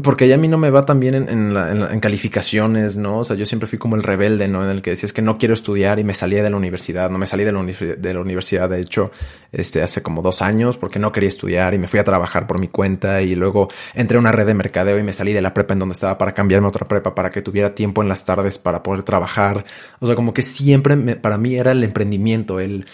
Porque 0.00 0.26
ya 0.26 0.36
a 0.36 0.38
mí 0.38 0.48
no 0.48 0.56
me 0.56 0.70
va 0.70 0.86
tan 0.86 1.00
bien 1.00 1.14
en, 1.14 1.54
en, 1.54 2.00
calificaciones, 2.00 2.96
¿no? 2.96 3.18
O 3.18 3.24
sea, 3.24 3.36
yo 3.36 3.44
siempre 3.44 3.66
fui 3.66 3.78
como 3.78 3.94
el 3.94 4.02
rebelde, 4.02 4.48
¿no? 4.48 4.64
En 4.64 4.70
el 4.70 4.80
que 4.80 4.88
decías 4.88 5.12
que 5.12 5.20
no 5.20 5.36
quiero 5.36 5.52
estudiar 5.52 5.98
y 5.98 6.04
me 6.04 6.14
salía 6.14 6.42
de 6.42 6.48
la 6.48 6.56
universidad. 6.56 7.10
No 7.10 7.18
me 7.18 7.26
salí 7.26 7.44
de 7.44 7.52
la, 7.52 7.62
de 7.62 8.14
la 8.14 8.20
universidad, 8.20 8.70
de 8.70 8.80
hecho, 8.80 9.10
este, 9.52 9.82
hace 9.82 10.00
como 10.00 10.22
dos 10.22 10.40
años 10.40 10.78
porque 10.78 10.98
no 10.98 11.12
quería 11.12 11.28
estudiar 11.28 11.74
y 11.74 11.78
me 11.78 11.88
fui 11.88 12.00
a 12.00 12.04
trabajar 12.04 12.46
por 12.46 12.58
mi 12.58 12.68
cuenta 12.68 13.20
y 13.20 13.34
luego 13.34 13.68
entré 13.92 14.16
a 14.16 14.20
una 14.20 14.32
red 14.32 14.46
de 14.46 14.54
mercadeo 14.54 14.98
y 14.98 15.02
me 15.02 15.12
salí 15.12 15.34
de 15.34 15.42
la 15.42 15.52
prepa 15.52 15.74
en 15.74 15.80
donde 15.80 15.92
estaba 15.92 16.16
para 16.16 16.32
cambiarme 16.32 16.68
a 16.68 16.70
otra 16.70 16.88
prepa 16.88 17.14
para 17.14 17.28
que 17.30 17.42
tuviera 17.42 17.74
tiempo 17.74 18.00
en 18.00 18.08
las 18.08 18.24
tardes 18.24 18.58
para 18.58 18.82
poder 18.82 19.02
trabajar. 19.02 19.66
O 20.00 20.06
sea, 20.06 20.16
como 20.16 20.32
que 20.32 20.40
siempre 20.40 20.96
para 21.16 21.36
mí 21.36 21.56
era 21.56 21.72
el 21.72 21.84
emprendimiento, 21.84 22.60
el, 22.60 22.86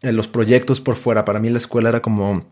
los 0.00 0.28
proyectos 0.28 0.80
por 0.80 0.94
fuera. 0.94 1.24
Para 1.24 1.40
mí 1.40 1.50
la 1.50 1.58
escuela 1.58 1.88
era 1.88 2.02
como 2.02 2.44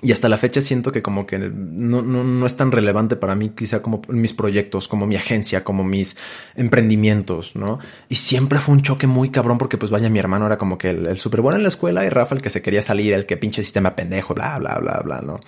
y 0.00 0.12
hasta 0.12 0.28
la 0.28 0.38
fecha 0.38 0.62
siento 0.62 0.90
que 0.90 1.02
como 1.02 1.26
que 1.26 1.38
no, 1.38 2.00
no, 2.00 2.24
no, 2.24 2.46
es 2.46 2.56
tan 2.56 2.72
relevante 2.72 3.14
para 3.14 3.34
mí 3.34 3.50
quizá 3.50 3.82
como 3.82 4.00
mis 4.08 4.32
proyectos, 4.32 4.88
como 4.88 5.06
mi 5.06 5.16
agencia, 5.16 5.64
como 5.64 5.84
mis 5.84 6.16
emprendimientos, 6.54 7.54
¿no? 7.56 7.78
Y 8.08 8.14
siempre 8.14 8.58
fue 8.58 8.74
un 8.74 8.82
choque 8.82 9.06
muy 9.06 9.30
cabrón 9.30 9.58
porque 9.58 9.76
pues 9.76 9.90
vaya 9.90 10.08
mi 10.08 10.18
hermano 10.18 10.46
era 10.46 10.56
como 10.56 10.78
que 10.78 10.90
el, 10.90 11.06
el 11.06 11.18
súper 11.18 11.42
bueno 11.42 11.56
en 11.56 11.62
la 11.62 11.68
escuela 11.68 12.06
y 12.06 12.08
Rafa 12.08 12.34
el 12.34 12.40
que 12.40 12.48
se 12.48 12.62
quería 12.62 12.80
salir, 12.80 13.12
el 13.12 13.26
que 13.26 13.36
pinche 13.36 13.62
sistema 13.62 13.94
pendejo, 13.94 14.32
bla, 14.32 14.58
bla, 14.58 14.78
bla, 14.78 15.02
bla, 15.04 15.20
¿no? 15.20 15.40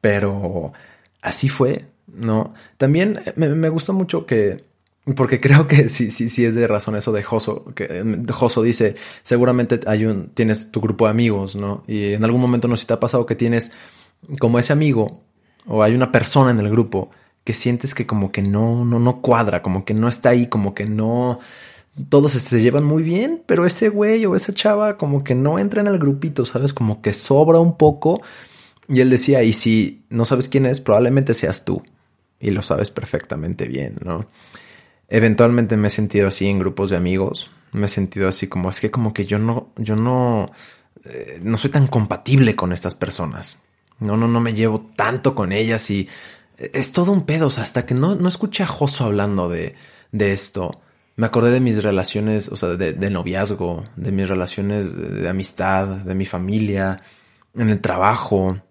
Pero 0.00 0.72
así 1.20 1.50
fue, 1.50 1.84
¿no? 2.06 2.54
También 2.78 3.20
me, 3.36 3.50
me 3.50 3.68
gustó 3.68 3.92
mucho 3.92 4.24
que 4.24 4.71
porque 5.16 5.38
creo 5.40 5.66
que 5.66 5.88
sí, 5.88 6.10
sí, 6.10 6.28
sí 6.28 6.44
es 6.44 6.54
de 6.54 6.66
razón 6.66 6.96
eso 6.96 7.12
de 7.12 7.22
Joso, 7.22 7.64
que 7.74 8.04
Joso 8.30 8.62
dice, 8.62 8.94
seguramente 9.22 9.80
hay 9.86 10.04
un, 10.04 10.28
tienes 10.28 10.70
tu 10.70 10.80
grupo 10.80 11.06
de 11.06 11.10
amigos, 11.10 11.56
¿no? 11.56 11.82
Y 11.86 12.12
en 12.12 12.24
algún 12.24 12.40
momento 12.40 12.68
no 12.68 12.76
sé 12.76 12.82
si 12.82 12.86
te 12.86 12.94
ha 12.94 13.00
pasado 13.00 13.26
que 13.26 13.34
tienes 13.34 13.72
como 14.38 14.58
ese 14.58 14.72
amigo 14.72 15.22
o 15.66 15.82
hay 15.82 15.94
una 15.94 16.12
persona 16.12 16.50
en 16.50 16.60
el 16.60 16.70
grupo 16.70 17.10
que 17.44 17.52
sientes 17.52 17.94
que 17.94 18.06
como 18.06 18.30
que 18.30 18.42
no, 18.42 18.84
no, 18.84 19.00
no 19.00 19.20
cuadra, 19.20 19.62
como 19.62 19.84
que 19.84 19.94
no 19.94 20.08
está 20.08 20.30
ahí, 20.30 20.46
como 20.46 20.74
que 20.74 20.86
no, 20.86 21.40
todos 22.08 22.32
se 22.32 22.62
llevan 22.62 22.84
muy 22.84 23.02
bien, 23.02 23.42
pero 23.46 23.66
ese 23.66 23.88
güey 23.88 24.24
o 24.26 24.34
esa 24.34 24.52
chava 24.52 24.96
como 24.96 25.24
que 25.24 25.34
no 25.34 25.58
entra 25.58 25.80
en 25.80 25.88
el 25.88 25.98
grupito, 25.98 26.44
¿sabes? 26.44 26.72
Como 26.72 27.02
que 27.02 27.12
sobra 27.12 27.58
un 27.58 27.76
poco. 27.76 28.22
Y 28.88 29.00
él 29.00 29.10
decía, 29.10 29.42
y 29.42 29.52
si 29.52 30.04
no 30.08 30.24
sabes 30.24 30.48
quién 30.48 30.66
es, 30.66 30.80
probablemente 30.80 31.34
seas 31.34 31.64
tú. 31.64 31.82
Y 32.40 32.50
lo 32.50 32.62
sabes 32.62 32.90
perfectamente 32.90 33.66
bien, 33.66 33.96
¿no? 34.04 34.26
Eventualmente 35.14 35.76
me 35.76 35.88
he 35.88 35.90
sentido 35.90 36.28
así 36.28 36.48
en 36.48 36.58
grupos 36.58 36.88
de 36.88 36.96
amigos, 36.96 37.50
Me 37.72 37.84
he 37.84 37.88
sentido 37.88 38.28
así 38.28 38.46
como, 38.48 38.70
es 38.70 38.80
que 38.80 38.90
como 38.90 39.12
que 39.12 39.26
yo 39.26 39.38
no, 39.38 39.68
yo 39.76 39.94
no, 39.94 40.50
eh, 41.04 41.38
no 41.42 41.58
soy 41.58 41.68
tan 41.70 41.86
compatible 41.86 42.56
con 42.56 42.72
estas 42.72 42.94
personas. 42.94 43.58
No, 43.98 44.16
no, 44.16 44.26
no 44.26 44.40
me 44.40 44.54
llevo 44.54 44.80
tanto 44.96 45.34
con 45.34 45.52
ellas 45.52 45.90
y 45.90 46.08
es 46.56 46.92
todo 46.92 47.12
un 47.12 47.26
pedo. 47.26 47.48
O 47.48 47.50
sea, 47.50 47.62
hasta 47.62 47.84
que 47.84 47.92
no, 47.92 48.14
no 48.14 48.26
escuché 48.26 48.62
a 48.62 48.66
Joso 48.66 49.04
hablando 49.04 49.50
de, 49.50 49.74
de 50.12 50.32
esto, 50.32 50.80
me 51.16 51.26
acordé 51.26 51.50
de 51.50 51.60
mis 51.60 51.82
relaciones, 51.82 52.48
o 52.48 52.56
sea, 52.56 52.70
de, 52.70 52.94
de 52.94 53.10
noviazgo, 53.10 53.84
de 53.96 54.12
mis 54.12 54.30
relaciones 54.30 54.96
de, 54.96 55.28
amistad, 55.28 55.88
de 55.88 56.14
mi 56.14 56.24
familia, 56.24 57.02
en 57.54 57.68
el 57.68 57.82
trabajo. 57.82 58.62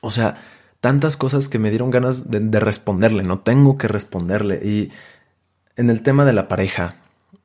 O 0.00 0.12
sea, 0.12 0.36
tantas 0.80 1.16
cosas 1.16 1.48
que 1.48 1.58
me 1.58 1.70
dieron 1.70 1.90
ganas 1.90 2.30
de 2.30 2.60
responderle, 2.60 3.24
no 3.24 3.40
tengo 3.40 3.76
que 3.78 3.88
responderle. 3.88 4.64
Y 4.64 4.92
en 5.76 5.90
el 5.90 6.02
tema 6.02 6.24
de 6.24 6.32
la 6.32 6.48
pareja, 6.48 6.96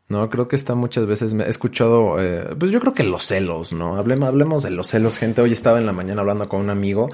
¿no? 0.07 0.29
Creo 0.29 0.47
que 0.47 0.55
está 0.55 0.75
muchas 0.75 1.05
veces, 1.05 1.33
me 1.33 1.45
he 1.45 1.49
escuchado, 1.49 2.21
eh, 2.21 2.55
pues 2.57 2.71
yo 2.71 2.79
creo 2.79 2.93
que 2.93 3.03
los 3.03 3.25
celos, 3.25 3.73
¿no? 3.73 3.97
Hablemos, 3.97 4.27
hablemos 4.29 4.63
de 4.63 4.71
los 4.71 4.87
celos, 4.87 5.17
gente. 5.17 5.41
Hoy 5.41 5.51
estaba 5.51 5.79
en 5.79 5.85
la 5.85 5.93
mañana 5.93 6.21
hablando 6.21 6.47
con 6.47 6.61
un 6.61 6.69
amigo 6.69 7.09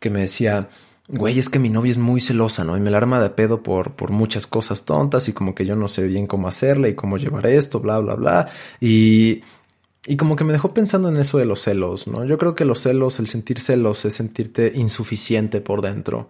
que 0.00 0.10
me 0.10 0.20
decía, 0.20 0.68
güey, 1.08 1.38
es 1.38 1.48
que 1.48 1.58
mi 1.58 1.70
novia 1.70 1.92
es 1.92 1.98
muy 1.98 2.20
celosa, 2.20 2.64
¿no? 2.64 2.76
Y 2.76 2.80
me 2.80 2.90
la 2.90 2.98
arma 2.98 3.20
de 3.20 3.30
pedo 3.30 3.62
por, 3.62 3.92
por 3.92 4.10
muchas 4.10 4.46
cosas 4.46 4.84
tontas 4.84 5.28
y 5.28 5.32
como 5.32 5.54
que 5.54 5.64
yo 5.64 5.76
no 5.76 5.88
sé 5.88 6.04
bien 6.04 6.26
cómo 6.26 6.48
hacerle 6.48 6.90
y 6.90 6.94
cómo 6.94 7.16
llevar 7.16 7.46
esto, 7.46 7.80
bla, 7.80 7.98
bla, 7.98 8.14
bla. 8.14 8.48
Y, 8.80 9.42
y 10.06 10.16
como 10.16 10.36
que 10.36 10.44
me 10.44 10.52
dejó 10.52 10.74
pensando 10.74 11.08
en 11.08 11.16
eso 11.16 11.38
de 11.38 11.44
los 11.44 11.62
celos, 11.62 12.06
¿no? 12.06 12.24
Yo 12.24 12.38
creo 12.38 12.54
que 12.54 12.64
los 12.64 12.80
celos, 12.80 13.20
el 13.20 13.28
sentir 13.28 13.60
celos 13.60 14.04
es 14.04 14.14
sentirte 14.14 14.72
insuficiente 14.74 15.60
por 15.60 15.80
dentro. 15.80 16.28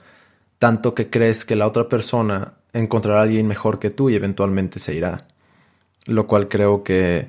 Tanto 0.59 0.95
que 0.95 1.11
crees 1.11 1.45
que 1.45 1.57
la 1.57 1.67
otra 1.67 1.89
persona 1.89 2.55
encontrará 2.79 3.21
a 3.21 3.23
alguien 3.23 3.47
mejor 3.47 3.79
que 3.79 3.91
tú 3.91 4.11
y 4.11 4.15
eventualmente 4.15 4.79
se 4.79 4.95
irá. 4.95 5.27
Lo 6.07 6.27
cual 6.27 6.49
creo 6.49 6.85
que 6.85 7.29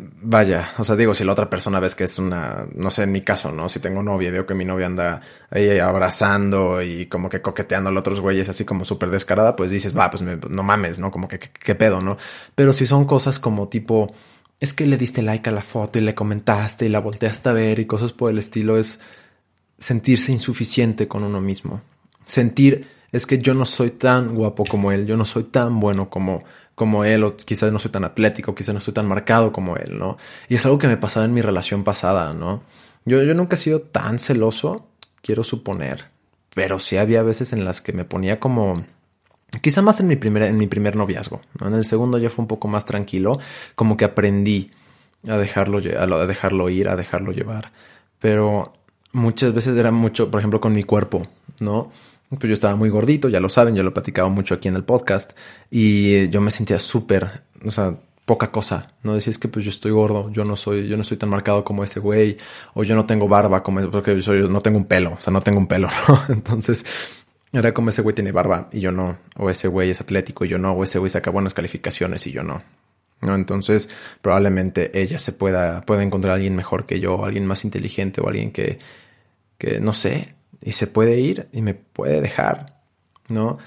Vaya, 0.00 0.70
o 0.78 0.84
sea, 0.84 0.94
digo, 0.96 1.14
si 1.14 1.24
la 1.24 1.32
otra 1.32 1.50
persona 1.50 1.80
ves 1.80 1.94
que 1.94 2.04
es 2.04 2.18
una, 2.18 2.66
no 2.74 2.90
sé, 2.90 3.02
en 3.04 3.12
mi 3.12 3.22
caso, 3.22 3.50
¿no? 3.50 3.68
Si 3.68 3.80
tengo 3.80 4.02
novia, 4.02 4.30
veo 4.30 4.46
que 4.46 4.54
mi 4.54 4.64
novia 4.64 4.86
anda 4.86 5.20
ahí 5.50 5.78
abrazando 5.78 6.82
y 6.82 7.06
como 7.06 7.28
que 7.28 7.40
coqueteando 7.42 7.90
a 7.90 7.92
los 7.92 8.00
otros 8.00 8.20
güeyes 8.20 8.48
así 8.48 8.64
como 8.64 8.84
súper 8.84 9.10
descarada, 9.10 9.56
pues 9.56 9.70
dices, 9.70 9.96
va, 9.96 10.10
pues 10.10 10.22
no 10.22 10.62
mames, 10.62 10.98
¿no? 10.98 11.10
Como 11.10 11.26
que 11.26 11.38
qué 11.38 11.74
pedo, 11.74 12.00
¿no? 12.00 12.16
Pero 12.54 12.72
si 12.72 12.86
son 12.86 13.06
cosas 13.06 13.40
como 13.40 13.68
tipo, 13.68 14.12
es 14.60 14.72
que 14.72 14.86
le 14.86 14.98
diste 14.98 15.22
like 15.22 15.48
a 15.48 15.52
la 15.52 15.62
foto 15.62 15.98
y 15.98 16.02
le 16.02 16.14
comentaste 16.14 16.86
y 16.86 16.90
la 16.90 17.00
volteaste 17.00 17.48
a 17.48 17.52
ver 17.52 17.78
y 17.80 17.86
cosas 17.86 18.12
por 18.12 18.30
el 18.30 18.38
estilo, 18.38 18.78
es 18.78 19.00
sentirse 19.78 20.30
insuficiente 20.30 21.08
con 21.08 21.24
uno 21.24 21.40
mismo. 21.40 21.80
Sentir, 22.24 22.86
es 23.12 23.26
que 23.26 23.38
yo 23.38 23.54
no 23.54 23.64
soy 23.64 23.90
tan 23.90 24.34
guapo 24.34 24.64
como 24.64 24.92
él, 24.92 25.06
yo 25.06 25.16
no 25.16 25.24
soy 25.24 25.44
tan 25.44 25.80
bueno 25.80 26.10
como 26.10 26.44
como 26.78 27.04
él, 27.04 27.24
o 27.24 27.36
quizás 27.36 27.70
no 27.72 27.78
soy 27.78 27.90
tan 27.90 28.04
atlético, 28.04 28.54
quizás 28.54 28.72
no 28.72 28.80
soy 28.80 28.94
tan 28.94 29.06
marcado 29.06 29.52
como 29.52 29.76
él, 29.76 29.98
¿no? 29.98 30.16
Y 30.48 30.54
es 30.54 30.64
algo 30.64 30.78
que 30.78 30.86
me 30.86 30.96
pasaba 30.96 31.26
en 31.26 31.34
mi 31.34 31.42
relación 31.42 31.84
pasada, 31.84 32.32
¿no? 32.32 32.62
Yo, 33.04 33.22
yo 33.24 33.34
nunca 33.34 33.56
he 33.56 33.58
sido 33.58 33.80
tan 33.80 34.18
celoso, 34.18 34.86
quiero 35.20 35.44
suponer, 35.44 36.06
pero 36.54 36.78
sí 36.78 36.96
había 36.96 37.22
veces 37.22 37.52
en 37.52 37.64
las 37.66 37.82
que 37.82 37.92
me 37.92 38.04
ponía 38.04 38.40
como... 38.40 38.84
Quizá 39.60 39.82
más 39.82 39.98
en 40.00 40.06
mi 40.06 40.16
primer, 40.16 40.44
en 40.44 40.56
mi 40.56 40.68
primer 40.68 40.94
noviazgo, 40.94 41.40
¿no? 41.60 41.66
En 41.66 41.74
el 41.74 41.84
segundo 41.84 42.16
ya 42.18 42.30
fue 42.30 42.44
un 42.44 42.48
poco 42.48 42.68
más 42.68 42.84
tranquilo, 42.84 43.40
como 43.74 43.96
que 43.96 44.04
aprendí 44.04 44.70
a 45.26 45.36
dejarlo, 45.36 45.78
a 45.78 46.26
dejarlo 46.26 46.68
ir, 46.68 46.88
a 46.88 46.96
dejarlo 46.96 47.32
llevar. 47.32 47.72
Pero 48.20 48.74
muchas 49.12 49.52
veces 49.52 49.76
era 49.76 49.90
mucho, 49.90 50.30
por 50.30 50.40
ejemplo, 50.40 50.60
con 50.60 50.74
mi 50.74 50.84
cuerpo, 50.84 51.26
¿no? 51.58 51.90
Pues 52.30 52.48
yo 52.48 52.54
estaba 52.54 52.76
muy 52.76 52.90
gordito, 52.90 53.28
ya 53.28 53.40
lo 53.40 53.48
saben, 53.48 53.74
yo 53.74 53.82
lo 53.82 53.90
he 53.90 53.92
platicado 53.92 54.28
mucho 54.28 54.54
aquí 54.54 54.68
en 54.68 54.74
el 54.74 54.84
podcast 54.84 55.32
y 55.70 56.28
yo 56.28 56.40
me 56.40 56.50
sentía 56.50 56.78
súper, 56.78 57.42
o 57.64 57.70
sea, 57.70 57.96
poca 58.26 58.50
cosa, 58.50 58.92
no 59.02 59.14
decís 59.14 59.38
que 59.38 59.48
pues 59.48 59.64
yo 59.64 59.70
estoy 59.70 59.90
gordo, 59.90 60.30
yo 60.30 60.44
no 60.44 60.54
soy, 60.54 60.86
yo 60.86 60.98
no 60.98 61.04
soy 61.04 61.16
tan 61.16 61.30
marcado 61.30 61.64
como 61.64 61.82
ese 61.82 62.00
güey, 62.00 62.36
o 62.74 62.84
yo 62.84 62.94
no 62.94 63.06
tengo 63.06 63.26
barba 63.26 63.62
como 63.62 63.80
ese, 63.80 63.88
porque 63.88 64.20
yo 64.20 64.34
no 64.48 64.60
tengo 64.60 64.76
un 64.76 64.84
pelo, 64.84 65.14
o 65.14 65.20
sea, 65.20 65.32
no 65.32 65.40
tengo 65.40 65.58
un 65.58 65.66
pelo, 65.66 65.88
¿no? 66.08 66.22
Entonces, 66.28 66.84
era 67.52 67.72
como 67.72 67.88
ese 67.88 68.02
güey 68.02 68.14
tiene 68.14 68.30
barba 68.30 68.68
y 68.70 68.80
yo 68.80 68.92
no, 68.92 69.16
o 69.36 69.48
ese 69.48 69.68
güey 69.68 69.88
es 69.88 70.00
atlético 70.02 70.44
y 70.44 70.48
yo 70.48 70.58
no, 70.58 70.72
o 70.72 70.84
ese 70.84 70.98
güey 70.98 71.08
saca 71.08 71.30
buenas 71.30 71.54
calificaciones 71.54 72.26
y 72.26 72.32
yo 72.32 72.42
no. 72.42 72.60
¿No? 73.20 73.34
Entonces, 73.34 73.90
probablemente 74.20 75.00
ella 75.00 75.18
se 75.18 75.32
pueda, 75.32 75.80
pueda 75.80 76.04
encontrar 76.04 76.32
a 76.32 76.34
alguien 76.34 76.54
mejor 76.54 76.86
que 76.86 77.00
yo, 77.00 77.24
alguien 77.24 77.46
más 77.46 77.64
inteligente 77.64 78.20
o 78.20 78.28
alguien 78.28 78.52
que, 78.52 78.78
que 79.56 79.80
no 79.80 79.92
sé, 79.92 80.36
y 80.62 80.72
se 80.72 80.86
puede 80.86 81.20
ir 81.20 81.48
y 81.52 81.62
me 81.62 81.74
puede 81.74 82.20
dejar, 82.20 82.80
¿no? 83.28 83.58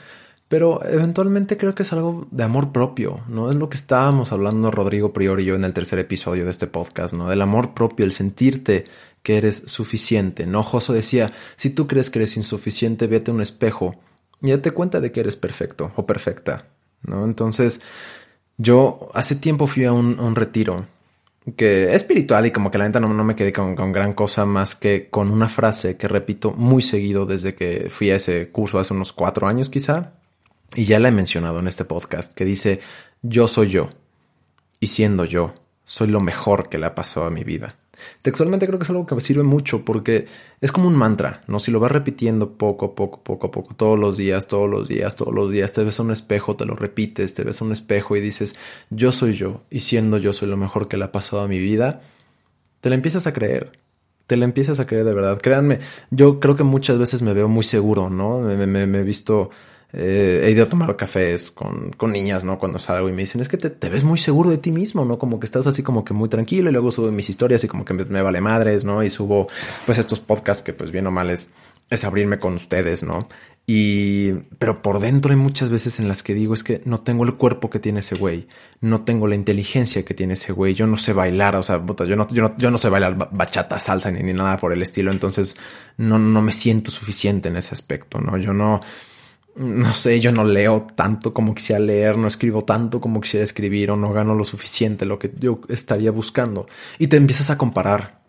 Pero 0.47 0.85
eventualmente 0.85 1.57
creo 1.57 1.73
que 1.73 1.83
es 1.83 1.93
algo 1.93 2.27
de 2.29 2.43
amor 2.43 2.73
propio, 2.73 3.21
¿no? 3.29 3.49
Es 3.51 3.55
lo 3.55 3.69
que 3.69 3.77
estábamos 3.77 4.33
hablando 4.33 4.69
Rodrigo 4.69 5.13
Priori 5.13 5.43
y 5.43 5.45
yo 5.45 5.55
en 5.55 5.63
el 5.63 5.73
tercer 5.73 5.99
episodio 5.99 6.43
de 6.43 6.51
este 6.51 6.67
podcast, 6.67 7.13
¿no? 7.13 7.29
Del 7.29 7.41
amor 7.41 7.73
propio, 7.73 8.05
el 8.05 8.11
sentirte 8.11 8.83
que 9.23 9.37
eres 9.37 9.63
suficiente, 9.67 10.45
¿no? 10.45 10.63
Joso 10.63 10.91
decía, 10.91 11.31
si 11.55 11.69
tú 11.69 11.87
crees 11.87 12.09
que 12.09 12.19
eres 12.19 12.35
insuficiente, 12.35 13.07
vete 13.07 13.31
a 13.31 13.33
un 13.33 13.41
espejo 13.41 13.95
y 14.41 14.51
date 14.51 14.71
cuenta 14.71 14.99
de 14.99 15.11
que 15.13 15.21
eres 15.21 15.37
perfecto 15.37 15.93
o 15.95 16.05
perfecta, 16.05 16.67
¿no? 17.03 17.23
Entonces, 17.23 17.79
yo 18.57 19.09
hace 19.13 19.35
tiempo 19.35 19.67
fui 19.67 19.85
a 19.85 19.93
un 19.93 20.35
retiro 20.35 20.85
que 21.57 21.89
es 21.89 21.95
espiritual 21.95 22.45
y 22.45 22.51
como 22.51 22.69
que 22.69 22.77
la 22.77 22.85
neta 22.85 22.99
no, 22.99 23.07
no 23.07 23.23
me 23.23 23.35
quedé 23.35 23.51
con, 23.51 23.75
con, 23.75 23.91
gran 23.91 24.13
cosa 24.13 24.45
más 24.45 24.75
que 24.75 25.09
con 25.09 25.31
una 25.31 25.49
frase 25.49 25.97
que 25.97 26.07
repito 26.07 26.51
muy 26.51 26.83
seguido 26.83 27.25
desde 27.25 27.55
que 27.55 27.89
fui 27.89 28.11
a 28.11 28.17
ese 28.17 28.49
curso 28.49 28.77
hace 28.79 28.93
unos 28.93 29.11
cuatro 29.11 29.47
años 29.47 29.69
quizá, 29.69 30.13
y 30.75 30.85
ya 30.85 30.99
la 30.99 31.09
he 31.09 31.11
mencionado 31.11 31.59
en 31.59 31.67
este 31.67 31.85
podcast, 31.85 32.33
que 32.33 32.45
dice, 32.45 32.79
yo 33.21 33.47
soy 33.47 33.69
yo, 33.69 33.89
y 34.79 34.87
siendo 34.87 35.25
yo, 35.25 35.53
soy 35.83 36.07
lo 36.07 36.21
mejor 36.21 36.69
que 36.69 36.77
le 36.77 36.85
ha 36.85 36.95
pasado 36.95 37.25
a 37.25 37.31
mi 37.31 37.43
vida. 37.43 37.75
Textualmente 38.21 38.67
creo 38.67 38.79
que 38.79 38.83
es 38.83 38.89
algo 38.89 39.05
que 39.05 39.15
me 39.15 39.21
sirve 39.21 39.43
mucho 39.43 39.83
porque 39.85 40.27
es 40.59 40.71
como 40.71 40.87
un 40.87 40.95
mantra, 40.95 41.43
¿no? 41.47 41.59
Si 41.59 41.71
lo 41.71 41.79
vas 41.79 41.91
repitiendo 41.91 42.57
poco 42.57 42.85
a 42.87 42.95
poco, 42.95 43.23
poco 43.23 43.47
a 43.47 43.51
poco, 43.51 43.75
todos 43.75 43.99
los 43.99 44.17
días, 44.17 44.47
todos 44.47 44.69
los 44.69 44.87
días, 44.87 45.15
todos 45.15 45.33
los 45.33 45.51
días, 45.51 45.73
te 45.73 45.83
ves 45.83 45.99
a 45.99 46.03
un 46.03 46.11
espejo, 46.11 46.55
te 46.55 46.65
lo 46.65 46.75
repites, 46.75 47.33
te 47.33 47.43
ves 47.43 47.61
a 47.61 47.65
un 47.65 47.71
espejo 47.71 48.15
y 48.15 48.21
dices, 48.21 48.55
yo 48.89 49.11
soy 49.11 49.33
yo, 49.33 49.61
y 49.69 49.81
siendo 49.81 50.17
yo 50.17 50.33
soy 50.33 50.49
lo 50.49 50.57
mejor 50.57 50.87
que 50.87 50.97
le 50.97 51.05
ha 51.05 51.11
pasado 51.11 51.41
a 51.41 51.47
mi 51.47 51.59
vida, 51.59 52.01
te 52.81 52.89
la 52.89 52.95
empiezas 52.95 53.27
a 53.27 53.33
creer. 53.33 53.71
Te 54.27 54.37
la 54.37 54.45
empiezas 54.45 54.79
a 54.79 54.87
creer 54.87 55.03
de 55.03 55.13
verdad. 55.13 55.39
Créanme, 55.41 55.79
yo 56.09 56.39
creo 56.39 56.55
que 56.55 56.63
muchas 56.63 56.97
veces 56.97 57.21
me 57.21 57.33
veo 57.33 57.49
muy 57.49 57.63
seguro, 57.63 58.09
¿no? 58.09 58.39
Me, 58.39 58.65
me, 58.65 58.87
me 58.87 58.99
he 58.99 59.03
visto 59.03 59.49
eh, 59.93 60.43
he 60.45 60.51
ido 60.51 60.63
a 60.63 60.69
tomar 60.69 60.95
cafés 60.95 61.51
con, 61.51 61.91
con, 61.91 62.13
niñas, 62.13 62.43
¿no? 62.43 62.57
Cuando 62.59 62.79
salgo 62.79 63.09
y 63.09 63.11
me 63.11 63.23
dicen, 63.23 63.41
es 63.41 63.49
que 63.49 63.57
te, 63.57 63.89
ves 63.89 64.03
muy 64.03 64.17
seguro 64.17 64.49
de 64.49 64.57
ti 64.57 64.71
mismo, 64.71 65.03
¿no? 65.03 65.19
Como 65.19 65.39
que 65.39 65.45
estás 65.45 65.67
así 65.67 65.83
como 65.83 66.05
que 66.05 66.13
muy 66.13 66.29
tranquilo 66.29 66.69
y 66.69 66.71
luego 66.71 66.91
subo 66.91 67.11
mis 67.11 67.29
historias 67.29 67.63
y 67.63 67.67
como 67.67 67.83
que 67.83 67.93
me, 67.93 68.21
vale 68.21 68.39
madres, 68.39 68.85
¿no? 68.85 69.03
Y 69.03 69.09
subo 69.09 69.47
pues 69.85 69.97
estos 69.97 70.19
podcasts 70.19 70.63
que 70.63 70.73
pues 70.73 70.91
bien 70.91 71.07
o 71.07 71.11
mal 71.11 71.29
es, 71.29 71.51
es 71.89 72.05
abrirme 72.05 72.39
con 72.39 72.55
ustedes, 72.55 73.03
¿no? 73.03 73.27
Y, 73.67 74.33
pero 74.57 74.81
por 74.81 74.99
dentro 74.99 75.31
hay 75.31 75.37
muchas 75.37 75.69
veces 75.69 75.99
en 75.99 76.07
las 76.07 76.23
que 76.23 76.33
digo 76.33 76.53
es 76.53 76.63
que 76.63 76.81
no 76.85 77.01
tengo 77.01 77.23
el 77.23 77.35
cuerpo 77.35 77.69
que 77.69 77.79
tiene 77.79 77.99
ese 77.99 78.15
güey, 78.15 78.47
no 78.79 79.01
tengo 79.01 79.27
la 79.27 79.35
inteligencia 79.35 80.03
que 80.03 80.13
tiene 80.13 80.33
ese 80.33 80.51
güey, 80.51 80.73
yo 80.73 80.87
no 80.87 80.97
sé 80.97 81.13
bailar, 81.13 81.55
o 81.55 81.63
sea, 81.63 81.81
yo 81.85 82.15
no, 82.15 82.27
yo 82.29 82.41
no, 82.41 82.57
yo 82.57 82.71
no 82.71 82.77
sé 82.77 82.89
bailar 82.89 83.29
bachata, 83.31 83.79
salsa 83.79 84.09
ni, 84.09 84.23
ni 84.23 84.33
nada 84.33 84.57
por 84.57 84.73
el 84.73 84.81
estilo, 84.81 85.11
entonces 85.11 85.57
no, 85.97 86.17
no 86.17 86.41
me 86.41 86.51
siento 86.53 86.91
suficiente 86.91 87.49
en 87.49 87.57
ese 87.57 87.73
aspecto, 87.73 88.19
¿no? 88.19 88.35
Yo 88.37 88.51
no, 88.51 88.81
no 89.55 89.93
sé, 89.93 90.19
yo 90.19 90.31
no 90.31 90.43
leo 90.43 90.87
tanto 90.95 91.33
como 91.33 91.53
quisiera 91.53 91.79
leer, 91.79 92.17
no 92.17 92.27
escribo 92.27 92.63
tanto 92.63 93.01
como 93.01 93.21
quisiera 93.21 93.43
escribir 93.43 93.91
o 93.91 93.97
no 93.97 94.13
gano 94.13 94.35
lo 94.35 94.43
suficiente, 94.43 95.05
lo 95.05 95.19
que 95.19 95.31
yo 95.39 95.61
estaría 95.67 96.11
buscando. 96.11 96.67
Y 96.99 97.07
te 97.07 97.17
empiezas 97.17 97.49
a 97.49 97.57
comparar. 97.57 98.21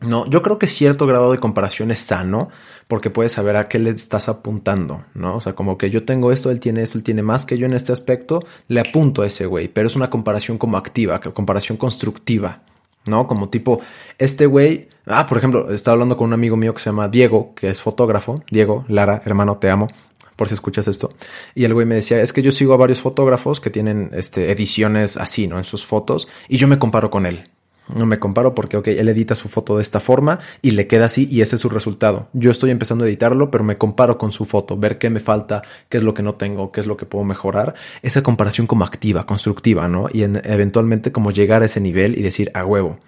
No, 0.00 0.26
yo 0.28 0.42
creo 0.42 0.58
que 0.58 0.66
cierto 0.66 1.06
grado 1.06 1.30
de 1.30 1.38
comparación 1.38 1.92
es 1.92 2.00
sano 2.00 2.48
porque 2.88 3.10
puedes 3.10 3.32
saber 3.32 3.56
a 3.56 3.68
qué 3.68 3.78
le 3.78 3.90
estás 3.90 4.28
apuntando, 4.28 5.04
¿no? 5.14 5.36
O 5.36 5.40
sea, 5.40 5.54
como 5.54 5.78
que 5.78 5.90
yo 5.90 6.04
tengo 6.04 6.32
esto, 6.32 6.50
él 6.50 6.58
tiene 6.58 6.82
esto, 6.82 6.98
él 6.98 7.04
tiene 7.04 7.22
más 7.22 7.44
que 7.44 7.56
yo 7.56 7.66
en 7.66 7.72
este 7.72 7.92
aspecto, 7.92 8.40
le 8.68 8.80
apunto 8.80 9.22
a 9.22 9.26
ese 9.26 9.46
güey, 9.46 9.68
pero 9.68 9.86
es 9.86 9.94
una 9.94 10.10
comparación 10.10 10.58
como 10.58 10.76
activa, 10.76 11.20
comparación 11.20 11.78
constructiva, 11.78 12.62
¿no? 13.06 13.28
Como 13.28 13.48
tipo, 13.48 13.80
este 14.18 14.46
güey, 14.46 14.88
ah, 15.06 15.26
por 15.28 15.38
ejemplo, 15.38 15.72
estaba 15.72 15.92
hablando 15.92 16.16
con 16.16 16.28
un 16.28 16.34
amigo 16.34 16.56
mío 16.56 16.74
que 16.74 16.80
se 16.80 16.90
llama 16.90 17.08
Diego, 17.08 17.54
que 17.54 17.70
es 17.70 17.80
fotógrafo, 17.80 18.42
Diego, 18.50 18.84
Lara, 18.88 19.22
hermano, 19.24 19.58
te 19.58 19.70
amo, 19.70 19.86
por 20.36 20.48
si 20.48 20.54
escuchas 20.54 20.88
esto. 20.88 21.14
Y 21.54 21.64
el 21.64 21.74
güey 21.74 21.86
me 21.86 21.94
decía, 21.94 22.20
es 22.20 22.32
que 22.32 22.42
yo 22.42 22.50
sigo 22.50 22.74
a 22.74 22.76
varios 22.76 23.00
fotógrafos 23.00 23.60
que 23.60 23.70
tienen 23.70 24.10
este, 24.12 24.50
ediciones 24.50 25.16
así, 25.16 25.46
¿no? 25.46 25.58
En 25.58 25.64
sus 25.64 25.84
fotos, 25.84 26.28
y 26.48 26.56
yo 26.56 26.68
me 26.68 26.78
comparo 26.78 27.10
con 27.10 27.26
él. 27.26 27.48
No 27.94 28.06
me 28.06 28.18
comparo 28.18 28.54
porque, 28.54 28.76
ok, 28.76 28.88
él 28.88 29.08
edita 29.08 29.34
su 29.34 29.48
foto 29.48 29.76
de 29.76 29.82
esta 29.82 30.00
forma 30.00 30.38
y 30.62 30.70
le 30.70 30.86
queda 30.86 31.06
así 31.06 31.28
y 31.30 31.42
ese 31.42 31.56
es 31.56 31.62
su 31.62 31.68
resultado. 31.68 32.28
Yo 32.32 32.50
estoy 32.50 32.70
empezando 32.70 33.04
a 33.04 33.08
editarlo, 33.08 33.50
pero 33.50 33.64
me 33.64 33.76
comparo 33.76 34.18
con 34.18 34.30
su 34.30 34.44
foto, 34.44 34.76
ver 34.76 34.98
qué 34.98 35.10
me 35.10 35.20
falta, 35.20 35.62
qué 35.88 35.98
es 35.98 36.04
lo 36.04 36.14
que 36.14 36.22
no 36.22 36.36
tengo, 36.36 36.70
qué 36.70 36.80
es 36.80 36.86
lo 36.86 36.96
que 36.96 37.06
puedo 37.06 37.24
mejorar. 37.24 37.74
Esa 38.02 38.22
comparación 38.22 38.66
como 38.66 38.84
activa, 38.84 39.26
constructiva, 39.26 39.88
¿no? 39.88 40.06
Y 40.12 40.22
eventualmente 40.22 41.12
como 41.12 41.32
llegar 41.32 41.62
a 41.62 41.66
ese 41.66 41.80
nivel 41.80 42.16
y 42.16 42.22
decir, 42.22 42.50
a 42.54 42.64
huevo. 42.64 42.98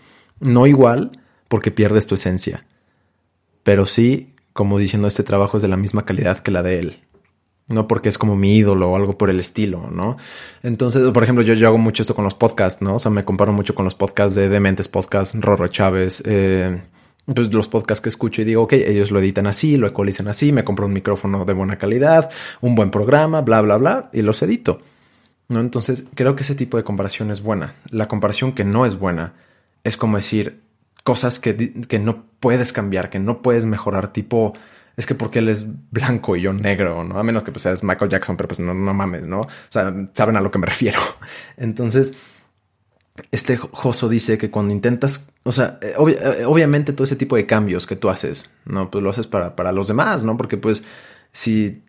No 0.40 0.66
igual 0.66 1.20
porque 1.48 1.70
pierdes 1.70 2.06
tu 2.06 2.16
esencia, 2.16 2.66
pero 3.62 3.86
sí 3.86 4.34
como 4.52 4.78
diciendo 4.78 5.08
este 5.08 5.24
trabajo 5.24 5.56
es 5.56 5.62
de 5.62 5.68
la 5.68 5.76
misma 5.76 6.04
calidad 6.04 6.38
que 6.38 6.50
la 6.50 6.62
de 6.62 6.78
él. 6.78 6.98
No 7.68 7.88
porque 7.88 8.08
es 8.08 8.18
como 8.18 8.36
mi 8.36 8.56
ídolo 8.56 8.90
o 8.90 8.96
algo 8.96 9.16
por 9.16 9.30
el 9.30 9.40
estilo, 9.40 9.90
¿no? 9.90 10.16
Entonces, 10.62 11.10
por 11.12 11.22
ejemplo, 11.22 11.42
yo, 11.42 11.54
yo 11.54 11.66
hago 11.68 11.78
mucho 11.78 12.02
esto 12.02 12.14
con 12.14 12.24
los 12.24 12.34
podcasts, 12.34 12.82
¿no? 12.82 12.96
O 12.96 12.98
sea, 12.98 13.10
me 13.10 13.24
comparo 13.24 13.52
mucho 13.52 13.74
con 13.74 13.84
los 13.84 13.94
podcasts 13.94 14.34
de 14.34 14.48
Dementes 14.48 14.88
Podcast, 14.88 15.34
Rorro 15.36 15.68
Chávez, 15.68 16.22
eh, 16.26 16.82
pues 17.32 17.52
los 17.52 17.68
podcasts 17.68 18.02
que 18.02 18.10
escucho 18.10 18.42
y 18.42 18.44
digo, 18.44 18.62
ok, 18.62 18.74
ellos 18.74 19.10
lo 19.10 19.18
editan 19.18 19.46
así, 19.46 19.78
lo 19.78 19.86
ecualizan 19.86 20.28
así, 20.28 20.52
me 20.52 20.64
compro 20.64 20.86
un 20.86 20.92
micrófono 20.92 21.44
de 21.46 21.54
buena 21.54 21.78
calidad, 21.78 22.30
un 22.60 22.74
buen 22.74 22.90
programa, 22.90 23.40
bla, 23.40 23.62
bla, 23.62 23.78
bla, 23.78 24.10
y 24.12 24.22
los 24.22 24.42
edito. 24.42 24.80
¿No? 25.48 25.60
Entonces, 25.60 26.04
creo 26.14 26.36
que 26.36 26.42
ese 26.42 26.54
tipo 26.54 26.76
de 26.76 26.84
comparación 26.84 27.30
es 27.30 27.42
buena. 27.42 27.74
La 27.90 28.08
comparación 28.08 28.52
que 28.52 28.64
no 28.64 28.86
es 28.86 28.98
buena 28.98 29.34
es 29.84 29.96
como 29.96 30.16
decir 30.16 30.62
cosas 31.02 31.38
que, 31.38 31.72
que 31.86 31.98
no 31.98 32.24
puedes 32.40 32.72
cambiar, 32.72 33.10
que 33.10 33.20
no 33.20 33.42
puedes 33.42 33.66
mejorar, 33.66 34.12
tipo, 34.12 34.54
es 34.96 35.06
que 35.06 35.14
porque 35.14 35.40
él 35.40 35.48
es 35.48 35.66
blanco 35.90 36.36
y 36.36 36.42
yo 36.42 36.52
negro, 36.52 37.04
¿no? 37.04 37.18
A 37.18 37.22
menos 37.22 37.42
que 37.42 37.52
pues 37.52 37.62
seas 37.62 37.82
Michael 37.82 38.10
Jackson, 38.10 38.36
pero 38.36 38.48
pues 38.48 38.60
no, 38.60 38.74
no 38.74 38.94
mames, 38.94 39.26
¿no? 39.26 39.40
O 39.40 39.48
sea, 39.68 39.92
saben 40.12 40.36
a 40.36 40.40
lo 40.40 40.50
que 40.50 40.58
me 40.58 40.66
refiero. 40.66 41.00
Entonces, 41.56 42.16
este 43.30 43.56
Joso 43.56 44.08
dice 44.08 44.38
que 44.38 44.50
cuando 44.50 44.72
intentas, 44.72 45.32
o 45.44 45.52
sea, 45.52 45.78
eh, 45.80 45.94
eh, 45.96 46.44
obviamente 46.44 46.92
todo 46.92 47.04
ese 47.04 47.16
tipo 47.16 47.36
de 47.36 47.46
cambios 47.46 47.86
que 47.86 47.96
tú 47.96 48.10
haces, 48.10 48.50
¿no? 48.64 48.90
Pues 48.90 49.02
lo 49.02 49.10
haces 49.10 49.26
para, 49.26 49.54
para 49.54 49.72
los 49.72 49.88
demás, 49.88 50.24
¿no? 50.24 50.36
Porque 50.36 50.56
pues 50.56 50.82
si 51.32 51.83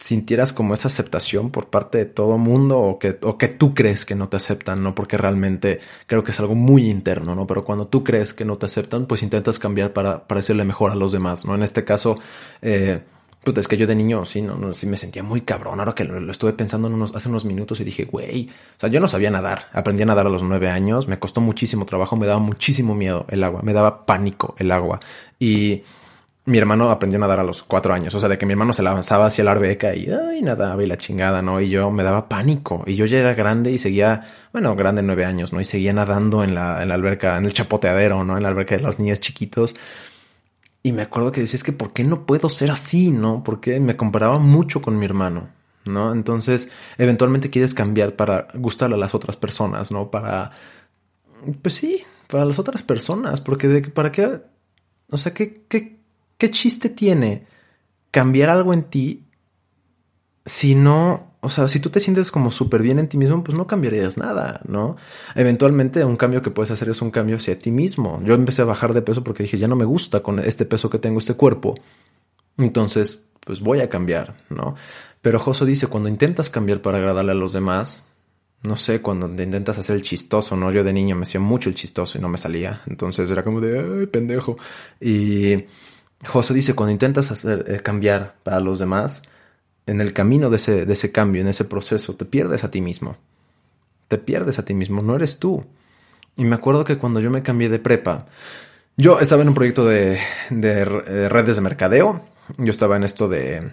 sintieras 0.00 0.52
como 0.52 0.74
esa 0.74 0.88
aceptación 0.88 1.50
por 1.50 1.68
parte 1.68 1.98
de 1.98 2.04
todo 2.06 2.38
mundo 2.38 2.78
o 2.78 2.98
que, 2.98 3.18
o 3.22 3.36
que 3.36 3.48
tú 3.48 3.74
crees 3.74 4.04
que 4.04 4.14
no 4.14 4.28
te 4.28 4.38
aceptan, 4.38 4.82
¿no? 4.82 4.94
Porque 4.94 5.18
realmente 5.18 5.80
creo 6.06 6.24
que 6.24 6.30
es 6.30 6.40
algo 6.40 6.54
muy 6.54 6.88
interno, 6.88 7.34
¿no? 7.34 7.46
Pero 7.46 7.64
cuando 7.64 7.86
tú 7.86 8.02
crees 8.02 8.34
que 8.34 8.44
no 8.44 8.56
te 8.56 8.66
aceptan, 8.66 9.06
pues 9.06 9.22
intentas 9.22 9.58
cambiar 9.58 9.92
para 9.92 10.26
parecerle 10.26 10.64
mejor 10.64 10.90
a 10.90 10.94
los 10.94 11.12
demás, 11.12 11.44
¿no? 11.44 11.54
En 11.54 11.62
este 11.62 11.84
caso, 11.84 12.18
eh, 12.62 13.00
es 13.44 13.68
que 13.68 13.76
yo 13.76 13.86
de 13.86 13.94
niño 13.94 14.24
sí, 14.24 14.42
no, 14.42 14.56
no, 14.56 14.72
sí 14.74 14.86
me 14.86 14.96
sentía 14.96 15.22
muy 15.22 15.42
cabrón. 15.42 15.80
Ahora 15.80 15.94
que 15.94 16.04
lo, 16.04 16.30
estuve 16.30 16.52
pensando 16.52 16.88
unos, 16.88 17.14
hace 17.14 17.28
unos 17.28 17.44
minutos 17.44 17.80
y 17.80 17.84
dije, 17.84 18.04
güey, 18.04 18.48
o 18.76 18.80
sea, 18.80 18.90
yo 18.90 19.00
no 19.00 19.08
sabía 19.08 19.30
nadar. 19.30 19.68
Aprendí 19.72 20.02
a 20.02 20.06
nadar 20.06 20.26
a 20.26 20.30
los 20.30 20.42
nueve 20.42 20.68
años. 20.68 21.08
Me 21.08 21.18
costó 21.18 21.40
muchísimo 21.40 21.86
trabajo. 21.86 22.16
Me 22.16 22.26
daba 22.26 22.38
muchísimo 22.38 22.94
miedo 22.94 23.26
el 23.28 23.42
agua. 23.42 23.62
Me 23.62 23.72
daba 23.72 24.04
pánico 24.04 24.54
el 24.58 24.70
agua. 24.70 25.00
Y 25.38 25.82
mi 26.50 26.58
hermano 26.58 26.90
aprendió 26.90 27.18
a 27.18 27.20
nadar 27.20 27.40
a 27.40 27.44
los 27.44 27.62
cuatro 27.62 27.94
años. 27.94 28.14
O 28.14 28.18
sea, 28.18 28.28
de 28.28 28.36
que 28.36 28.44
mi 28.44 28.52
hermano 28.52 28.72
se 28.72 28.82
lanzaba 28.82 29.26
hacia 29.26 29.44
la 29.44 29.52
arbeca 29.52 29.94
y 29.94 30.06
nadaba 30.42 30.82
y 30.82 30.86
la 30.86 30.98
chingada, 30.98 31.42
¿no? 31.42 31.60
Y 31.60 31.70
yo 31.70 31.90
me 31.90 32.02
daba 32.02 32.28
pánico. 32.28 32.82
Y 32.86 32.94
yo 32.96 33.06
ya 33.06 33.18
era 33.18 33.34
grande 33.34 33.70
y 33.70 33.78
seguía, 33.78 34.26
bueno, 34.52 34.74
grande 34.74 35.02
nueve 35.02 35.24
años, 35.24 35.52
¿no? 35.52 35.60
Y 35.60 35.64
seguía 35.64 35.92
nadando 35.92 36.44
en 36.44 36.54
la, 36.54 36.84
la 36.84 36.94
alberca, 36.94 37.36
en 37.38 37.44
el 37.44 37.52
chapoteadero, 37.52 38.24
¿no? 38.24 38.36
En 38.36 38.42
la 38.42 38.48
alberca 38.48 38.76
de 38.76 38.82
los 38.82 38.98
niños 38.98 39.20
chiquitos. 39.20 39.76
Y 40.82 40.92
me 40.92 41.02
acuerdo 41.02 41.30
que 41.30 41.42
decía, 41.42 41.56
es 41.56 41.64
que 41.64 41.72
¿por 41.72 41.92
qué 41.92 42.04
no 42.04 42.26
puedo 42.26 42.48
ser 42.48 42.70
así, 42.70 43.10
no? 43.10 43.42
Porque 43.44 43.78
me 43.80 43.96
comparaba 43.96 44.38
mucho 44.38 44.80
con 44.80 44.98
mi 44.98 45.04
hermano, 45.04 45.50
¿no? 45.84 46.12
Entonces, 46.12 46.70
eventualmente 46.98 47.50
quieres 47.50 47.74
cambiar 47.74 48.16
para 48.16 48.48
gustarle 48.54 48.96
a 48.96 48.98
las 48.98 49.14
otras 49.14 49.36
personas, 49.36 49.92
¿no? 49.92 50.10
Para, 50.10 50.52
pues 51.62 51.74
sí, 51.74 52.02
para 52.28 52.44
las 52.44 52.58
otras 52.58 52.82
personas, 52.82 53.40
porque 53.40 53.68
de, 53.68 53.82
¿para 53.82 54.10
qué? 54.10 54.40
O 55.10 55.18
sea, 55.18 55.34
¿qué, 55.34 55.64
qué, 55.68 55.99
qué 56.40 56.50
chiste 56.50 56.88
tiene 56.88 57.46
cambiar 58.10 58.48
algo 58.48 58.72
en 58.72 58.84
ti 58.84 59.26
si 60.44 60.74
no 60.74 61.30
o 61.42 61.48
sea, 61.48 61.68
si 61.68 61.80
tú 61.80 61.88
te 61.88 62.00
sientes 62.00 62.30
como 62.30 62.50
súper 62.50 62.82
bien 62.82 62.98
en 62.98 63.08
ti 63.08 63.16
mismo, 63.16 63.42
pues 63.42 63.56
no 63.56 63.66
cambiarías 63.66 64.18
nada, 64.18 64.60
¿no? 64.68 64.96
Eventualmente 65.34 66.04
un 66.04 66.16
cambio 66.16 66.42
que 66.42 66.50
puedes 66.50 66.70
hacer 66.70 66.90
es 66.90 67.00
un 67.00 67.10
cambio 67.10 67.36
hacia 67.36 67.58
ti 67.58 67.70
mismo. 67.70 68.20
Yo 68.24 68.34
empecé 68.34 68.60
a 68.60 68.66
bajar 68.66 68.92
de 68.92 69.00
peso 69.00 69.24
porque 69.24 69.44
dije, 69.44 69.56
ya 69.56 69.66
no 69.66 69.74
me 69.74 69.86
gusta 69.86 70.20
con 70.20 70.38
este 70.38 70.66
peso 70.66 70.90
que 70.90 70.98
tengo, 70.98 71.18
este 71.18 71.34
cuerpo. 71.34 71.76
Entonces, 72.58 73.24
pues 73.40 73.60
voy 73.60 73.80
a 73.80 73.88
cambiar, 73.88 74.36
¿no? 74.50 74.74
Pero 75.22 75.38
Joso 75.38 75.64
dice, 75.64 75.86
cuando 75.86 76.10
intentas 76.10 76.50
cambiar 76.50 76.82
para 76.82 76.98
agradarle 76.98 77.32
a 77.32 77.36
los 77.36 77.54
demás, 77.54 78.04
no 78.62 78.76
sé, 78.76 79.00
cuando 79.00 79.26
intentas 79.42 79.78
hacer 79.78 79.96
el 79.96 80.02
chistoso, 80.02 80.56
¿no? 80.56 80.70
Yo 80.70 80.84
de 80.84 80.92
niño 80.92 81.16
me 81.16 81.22
hacía 81.22 81.40
mucho 81.40 81.70
el 81.70 81.74
chistoso 81.74 82.18
y 82.18 82.20
no 82.20 82.28
me 82.28 82.36
salía. 82.36 82.82
Entonces 82.86 83.30
era 83.30 83.42
como 83.42 83.62
de, 83.62 84.06
pendejo. 84.08 84.58
Y 85.00 85.64
Joso 86.24 86.52
dice, 86.52 86.74
cuando 86.74 86.92
intentas 86.92 87.30
hacer, 87.30 87.64
eh, 87.66 87.80
cambiar 87.80 88.34
para 88.42 88.60
los 88.60 88.78
demás, 88.78 89.22
en 89.86 90.00
el 90.00 90.12
camino 90.12 90.50
de 90.50 90.56
ese, 90.56 90.86
de 90.86 90.92
ese 90.92 91.12
cambio, 91.12 91.40
en 91.40 91.48
ese 91.48 91.64
proceso, 91.64 92.14
te 92.14 92.24
pierdes 92.24 92.64
a 92.64 92.70
ti 92.70 92.80
mismo. 92.80 93.16
Te 94.08 94.18
pierdes 94.18 94.58
a 94.58 94.64
ti 94.64 94.74
mismo, 94.74 95.02
no 95.02 95.16
eres 95.16 95.38
tú. 95.38 95.64
Y 96.36 96.44
me 96.44 96.56
acuerdo 96.56 96.84
que 96.84 96.98
cuando 96.98 97.20
yo 97.20 97.30
me 97.30 97.42
cambié 97.42 97.68
de 97.68 97.78
prepa, 97.78 98.26
yo 98.96 99.18
estaba 99.20 99.42
en 99.42 99.48
un 99.48 99.54
proyecto 99.54 99.84
de, 99.84 100.18
de, 100.50 100.84
redes 100.84 101.56
de 101.56 101.62
mercadeo, 101.62 102.22
yo 102.58 102.70
estaba 102.70 102.96
en 102.96 103.04
esto 103.04 103.28
de, 103.28 103.72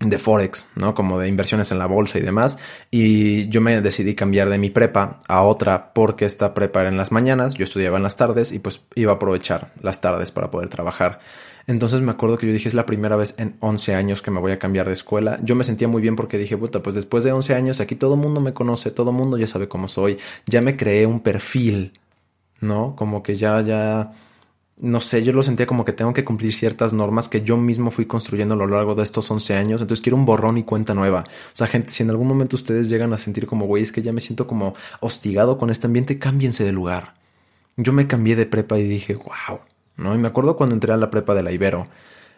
de 0.00 0.18
Forex, 0.18 0.66
¿no? 0.76 0.94
Como 0.94 1.18
de 1.18 1.28
inversiones 1.28 1.72
en 1.72 1.78
la 1.78 1.86
bolsa 1.86 2.18
y 2.18 2.22
demás. 2.22 2.58
Y 2.90 3.48
yo 3.48 3.60
me 3.60 3.80
decidí 3.80 4.14
cambiar 4.14 4.48
de 4.48 4.58
mi 4.58 4.70
prepa 4.70 5.20
a 5.26 5.42
otra 5.42 5.92
porque 5.92 6.24
esta 6.24 6.54
prepa 6.54 6.80
era 6.80 6.88
en 6.88 6.96
las 6.96 7.12
mañanas, 7.12 7.54
yo 7.54 7.64
estudiaba 7.64 7.96
en 7.96 8.02
las 8.02 8.16
tardes 8.16 8.52
y 8.52 8.58
pues 8.58 8.80
iba 8.94 9.12
a 9.12 9.16
aprovechar 9.16 9.72
las 9.82 10.00
tardes 10.00 10.30
para 10.30 10.50
poder 10.50 10.68
trabajar. 10.68 11.20
Entonces 11.66 12.00
me 12.00 12.12
acuerdo 12.12 12.38
que 12.38 12.46
yo 12.46 12.52
dije, 12.52 12.68
es 12.68 12.74
la 12.74 12.86
primera 12.86 13.14
vez 13.16 13.34
en 13.38 13.56
11 13.60 13.94
años 13.94 14.22
que 14.22 14.30
me 14.30 14.40
voy 14.40 14.52
a 14.52 14.58
cambiar 14.58 14.86
de 14.86 14.94
escuela. 14.94 15.38
Yo 15.42 15.54
me 15.54 15.64
sentía 15.64 15.86
muy 15.86 16.00
bien 16.00 16.16
porque 16.16 16.38
dije, 16.38 16.56
puta, 16.56 16.82
pues 16.82 16.96
después 16.96 17.24
de 17.24 17.32
11 17.32 17.54
años 17.54 17.80
aquí 17.80 17.94
todo 17.94 18.14
el 18.14 18.20
mundo 18.20 18.40
me 18.40 18.54
conoce, 18.54 18.90
todo 18.90 19.10
el 19.10 19.16
mundo 19.16 19.36
ya 19.36 19.46
sabe 19.46 19.68
cómo 19.68 19.86
soy, 19.86 20.18
ya 20.46 20.62
me 20.62 20.78
creé 20.78 21.04
un 21.04 21.20
perfil, 21.20 21.92
¿no? 22.60 22.96
Como 22.96 23.22
que 23.22 23.36
ya, 23.36 23.60
ya, 23.60 24.12
no 24.80 25.00
sé, 25.00 25.22
yo 25.24 25.32
lo 25.32 25.42
sentía 25.42 25.66
como 25.66 25.84
que 25.84 25.92
tengo 25.92 26.14
que 26.14 26.24
cumplir 26.24 26.52
ciertas 26.52 26.92
normas 26.92 27.28
que 27.28 27.42
yo 27.42 27.56
mismo 27.56 27.90
fui 27.90 28.06
construyendo 28.06 28.54
a 28.54 28.58
lo 28.58 28.66
largo 28.66 28.94
de 28.94 29.02
estos 29.02 29.30
11 29.30 29.54
años. 29.56 29.80
Entonces 29.80 30.02
quiero 30.02 30.16
un 30.16 30.24
borrón 30.24 30.58
y 30.58 30.62
cuenta 30.62 30.94
nueva. 30.94 31.24
O 31.26 31.56
sea, 31.56 31.66
gente, 31.66 31.90
si 31.90 32.02
en 32.02 32.10
algún 32.10 32.28
momento 32.28 32.56
ustedes 32.56 32.88
llegan 32.88 33.12
a 33.12 33.18
sentir 33.18 33.46
como, 33.46 33.66
güey, 33.66 33.82
es 33.82 33.92
que 33.92 34.02
ya 34.02 34.12
me 34.12 34.20
siento 34.20 34.46
como 34.46 34.74
hostigado 35.00 35.58
con 35.58 35.70
este 35.70 35.86
ambiente, 35.86 36.18
cámbiense 36.18 36.64
de 36.64 36.72
lugar. 36.72 37.14
Yo 37.76 37.92
me 37.92 38.06
cambié 38.06 38.36
de 38.36 38.46
prepa 38.46 38.78
y 38.78 38.84
dije, 38.84 39.14
wow 39.14 39.60
¿no? 39.98 40.14
Y 40.14 40.18
me 40.18 40.28
acuerdo 40.28 40.56
cuando 40.56 40.74
entré 40.74 40.92
a 40.92 40.96
la 40.96 41.10
prepa 41.10 41.34
de 41.34 41.42
la 41.42 41.52
Ibero, 41.52 41.88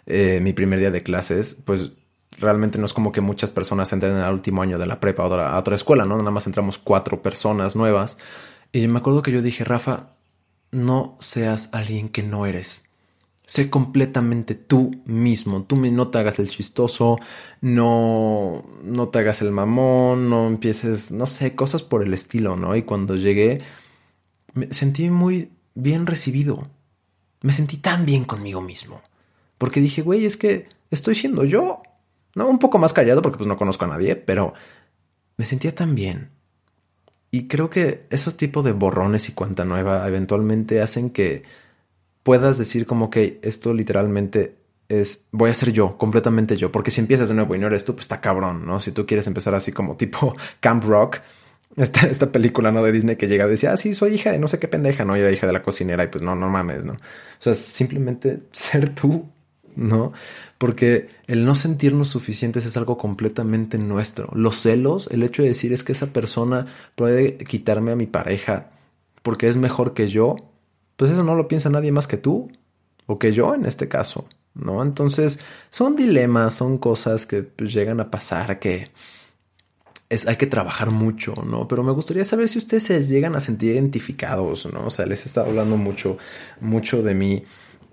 eh, 0.06 0.40
mi 0.42 0.52
primer 0.52 0.80
día 0.80 0.90
de 0.90 1.02
clases, 1.02 1.56
pues 1.64 1.92
realmente 2.38 2.78
no 2.78 2.86
es 2.86 2.92
como 2.92 3.12
que 3.12 3.20
muchas 3.20 3.50
personas 3.50 3.92
entren 3.92 4.14
en 4.14 4.22
el 4.22 4.32
último 4.32 4.62
año 4.62 4.78
de 4.78 4.86
la 4.86 4.98
prepa 4.98 5.24
a 5.24 5.58
otra 5.58 5.76
escuela, 5.76 6.04
¿no? 6.06 6.16
Nada 6.16 6.30
más 6.30 6.46
entramos 6.46 6.78
cuatro 6.78 7.22
personas 7.22 7.76
nuevas. 7.76 8.18
Y 8.72 8.88
me 8.88 8.98
acuerdo 8.98 9.22
que 9.22 9.30
yo 9.30 9.42
dije, 9.42 9.62
Rafa, 9.62 10.14
no 10.70 11.16
seas 11.20 11.70
alguien 11.72 12.08
que 12.08 12.22
no 12.22 12.46
eres. 12.46 12.90
Sé 13.46 13.68
completamente 13.68 14.54
tú 14.54 15.02
mismo. 15.06 15.64
Tú 15.64 15.76
no 15.76 16.08
te 16.08 16.18
hagas 16.18 16.38
el 16.38 16.48
chistoso, 16.48 17.18
no, 17.60 18.64
no 18.84 19.08
te 19.08 19.18
hagas 19.18 19.42
el 19.42 19.50
mamón, 19.50 20.30
no 20.30 20.46
empieces, 20.46 21.10
no 21.10 21.26
sé, 21.26 21.54
cosas 21.56 21.82
por 21.82 22.02
el 22.02 22.14
estilo, 22.14 22.56
¿no? 22.56 22.76
Y 22.76 22.82
cuando 22.82 23.16
llegué, 23.16 23.60
me 24.54 24.72
sentí 24.72 25.10
muy 25.10 25.50
bien 25.74 26.06
recibido 26.06 26.68
me 27.42 27.52
sentí 27.52 27.78
tan 27.78 28.06
bien 28.06 28.24
conmigo 28.24 28.60
mismo. 28.60 29.02
Porque 29.58 29.80
dije, 29.80 30.02
güey, 30.02 30.24
es 30.24 30.36
que 30.36 30.68
estoy 30.90 31.14
siendo 31.14 31.44
yo. 31.44 31.82
No, 32.34 32.46
un 32.48 32.58
poco 32.58 32.78
más 32.78 32.92
callado 32.92 33.22
porque 33.22 33.38
pues 33.38 33.48
no 33.48 33.56
conozco 33.56 33.84
a 33.84 33.88
nadie, 33.88 34.16
pero 34.16 34.54
me 35.36 35.46
sentía 35.46 35.74
tan 35.74 35.94
bien. 35.94 36.30
Y 37.30 37.46
creo 37.46 37.70
que 37.70 38.06
esos 38.10 38.36
tipos 38.36 38.64
de 38.64 38.72
borrones 38.72 39.28
y 39.28 39.32
cuenta 39.32 39.64
nueva 39.64 40.06
eventualmente 40.06 40.82
hacen 40.82 41.10
que 41.10 41.44
puedas 42.22 42.58
decir 42.58 42.86
como 42.86 43.10
que 43.10 43.38
esto 43.42 43.72
literalmente 43.72 44.56
es 44.88 45.26
voy 45.30 45.50
a 45.50 45.54
ser 45.54 45.72
yo, 45.72 45.96
completamente 45.96 46.56
yo, 46.56 46.72
porque 46.72 46.90
si 46.90 47.00
empiezas 47.00 47.28
de 47.28 47.34
nuevo 47.34 47.54
y 47.54 47.58
no 47.58 47.68
eres 47.68 47.84
tú, 47.84 47.94
pues 47.94 48.04
está 48.04 48.20
cabrón, 48.20 48.66
¿no? 48.66 48.80
Si 48.80 48.90
tú 48.92 49.06
quieres 49.06 49.26
empezar 49.28 49.54
así 49.54 49.72
como 49.72 49.96
tipo 49.96 50.36
Camp 50.60 50.84
Rock, 50.84 51.18
esta, 51.76 52.06
esta 52.06 52.32
película, 52.32 52.72
¿no? 52.72 52.82
De 52.82 52.92
Disney 52.92 53.16
que 53.16 53.28
llega 53.28 53.46
y 53.46 53.50
decía, 53.50 53.72
ah, 53.72 53.76
sí, 53.76 53.94
soy 53.94 54.14
hija 54.14 54.32
de 54.32 54.40
no 54.40 54.48
sé 54.48 54.58
qué 54.58 54.66
pendeja, 54.66 55.04
¿no? 55.04 55.16
Y 55.16 55.20
era 55.20 55.30
hija 55.30 55.46
de 55.46 55.52
la 55.52 55.62
cocinera 55.62 56.02
y 56.04 56.08
pues 56.08 56.22
no, 56.22 56.34
no 56.34 56.48
mames, 56.48 56.84
¿no? 56.84 56.94
O 56.94 56.98
sea, 57.38 57.54
simplemente 57.54 58.40
ser 58.52 58.92
tú, 58.94 59.30
¿no? 59.76 60.12
Porque 60.58 61.08
el 61.26 61.44
no 61.44 61.54
sentirnos 61.54 62.08
suficientes 62.08 62.66
es 62.66 62.76
algo 62.76 62.98
completamente 62.98 63.78
nuestro. 63.78 64.30
Los 64.34 64.60
celos, 64.60 65.08
el 65.10 65.22
hecho 65.22 65.42
de 65.42 65.48
decir 65.48 65.72
es 65.72 65.84
que 65.84 65.92
esa 65.92 66.12
persona 66.12 66.66
puede 66.94 67.38
quitarme 67.38 67.92
a 67.92 67.96
mi 67.96 68.06
pareja 68.06 68.70
porque 69.22 69.48
es 69.48 69.56
mejor 69.56 69.94
que 69.94 70.08
yo, 70.08 70.36
pues 70.96 71.10
eso 71.10 71.22
no 71.22 71.34
lo 71.34 71.48
piensa 71.48 71.70
nadie 71.70 71.92
más 71.92 72.06
que 72.06 72.16
tú 72.16 72.50
o 73.06 73.18
que 73.18 73.32
yo 73.32 73.54
en 73.54 73.66
este 73.66 73.88
caso, 73.88 74.26
¿no? 74.54 74.82
Entonces 74.82 75.40
son 75.70 75.96
dilemas, 75.96 76.54
son 76.54 76.78
cosas 76.78 77.26
que 77.26 77.42
pues, 77.42 77.72
llegan 77.72 78.00
a 78.00 78.10
pasar 78.10 78.58
que 78.58 78.90
es, 80.08 80.26
hay 80.26 80.36
que 80.36 80.46
trabajar 80.46 80.90
mucho, 80.90 81.34
¿no? 81.46 81.68
Pero 81.68 81.84
me 81.84 81.92
gustaría 81.92 82.24
saber 82.24 82.48
si 82.48 82.58
ustedes 82.58 82.82
se 82.82 83.02
llegan 83.06 83.36
a 83.36 83.40
sentir 83.40 83.72
identificados, 83.74 84.68
¿no? 84.72 84.86
O 84.86 84.90
sea, 84.90 85.06
les 85.06 85.24
he 85.24 85.28
estado 85.28 85.48
hablando 85.48 85.76
mucho, 85.76 86.18
mucho 86.60 87.02
de 87.02 87.14
mí. 87.14 87.44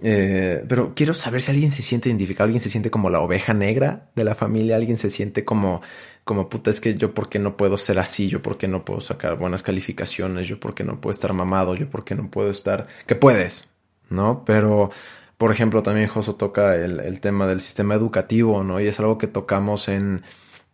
Eh, 0.02 0.64
pero 0.68 0.94
quiero 0.96 1.14
saber 1.14 1.42
si 1.42 1.52
alguien 1.52 1.72
se 1.72 1.82
siente 1.82 2.10
identificado, 2.10 2.46
alguien 2.46 2.62
se 2.62 2.70
siente 2.70 2.92
como 2.92 3.10
la 3.10 3.20
oveja 3.20 3.54
negra 3.54 4.10
de 4.16 4.24
la 4.24 4.36
familia, 4.36 4.76
alguien 4.76 4.98
se 4.98 5.10
siente 5.10 5.44
como, 5.44 5.82
como 6.24 6.50
puta, 6.50 6.70
es 6.70 6.80
que 6.80 6.96
yo 6.96 7.14
por 7.14 7.30
qué 7.30 7.40
no 7.40 7.58
puedo 7.58 7.78
ser 7.78 7.98
así, 8.00 8.28
yo 8.28 8.42
por 8.42 8.58
qué 8.58 8.68
no 8.68 8.86
puedo 8.86 9.02
sacar 9.02 9.38
buenas 9.38 9.64
calificaciones, 9.64 10.48
yo 10.48 10.60
por 10.60 10.76
qué 10.76 10.84
no 10.84 11.02
puedo 11.02 11.12
estar 11.12 11.34
mamado, 11.34 11.76
yo 11.76 11.90
por 11.90 12.04
qué 12.04 12.16
no 12.16 12.30
puedo 12.30 12.52
estar, 12.52 12.88
que 13.08 13.16
puedes, 13.16 13.70
¿no? 14.10 14.44
Pero, 14.46 14.92
por 15.38 15.52
ejemplo, 15.52 15.82
también 15.82 16.08
Joso 16.08 16.36
toca 16.36 16.76
el, 16.76 17.00
el 17.00 17.20
tema 17.20 17.48
del 17.48 17.60
sistema 17.60 17.96
educativo, 17.96 18.64
¿no? 18.64 18.80
Y 18.80 18.88
es 18.88 19.00
algo 19.00 19.18
que 19.18 19.28
tocamos 19.28 19.88
en, 19.88 20.22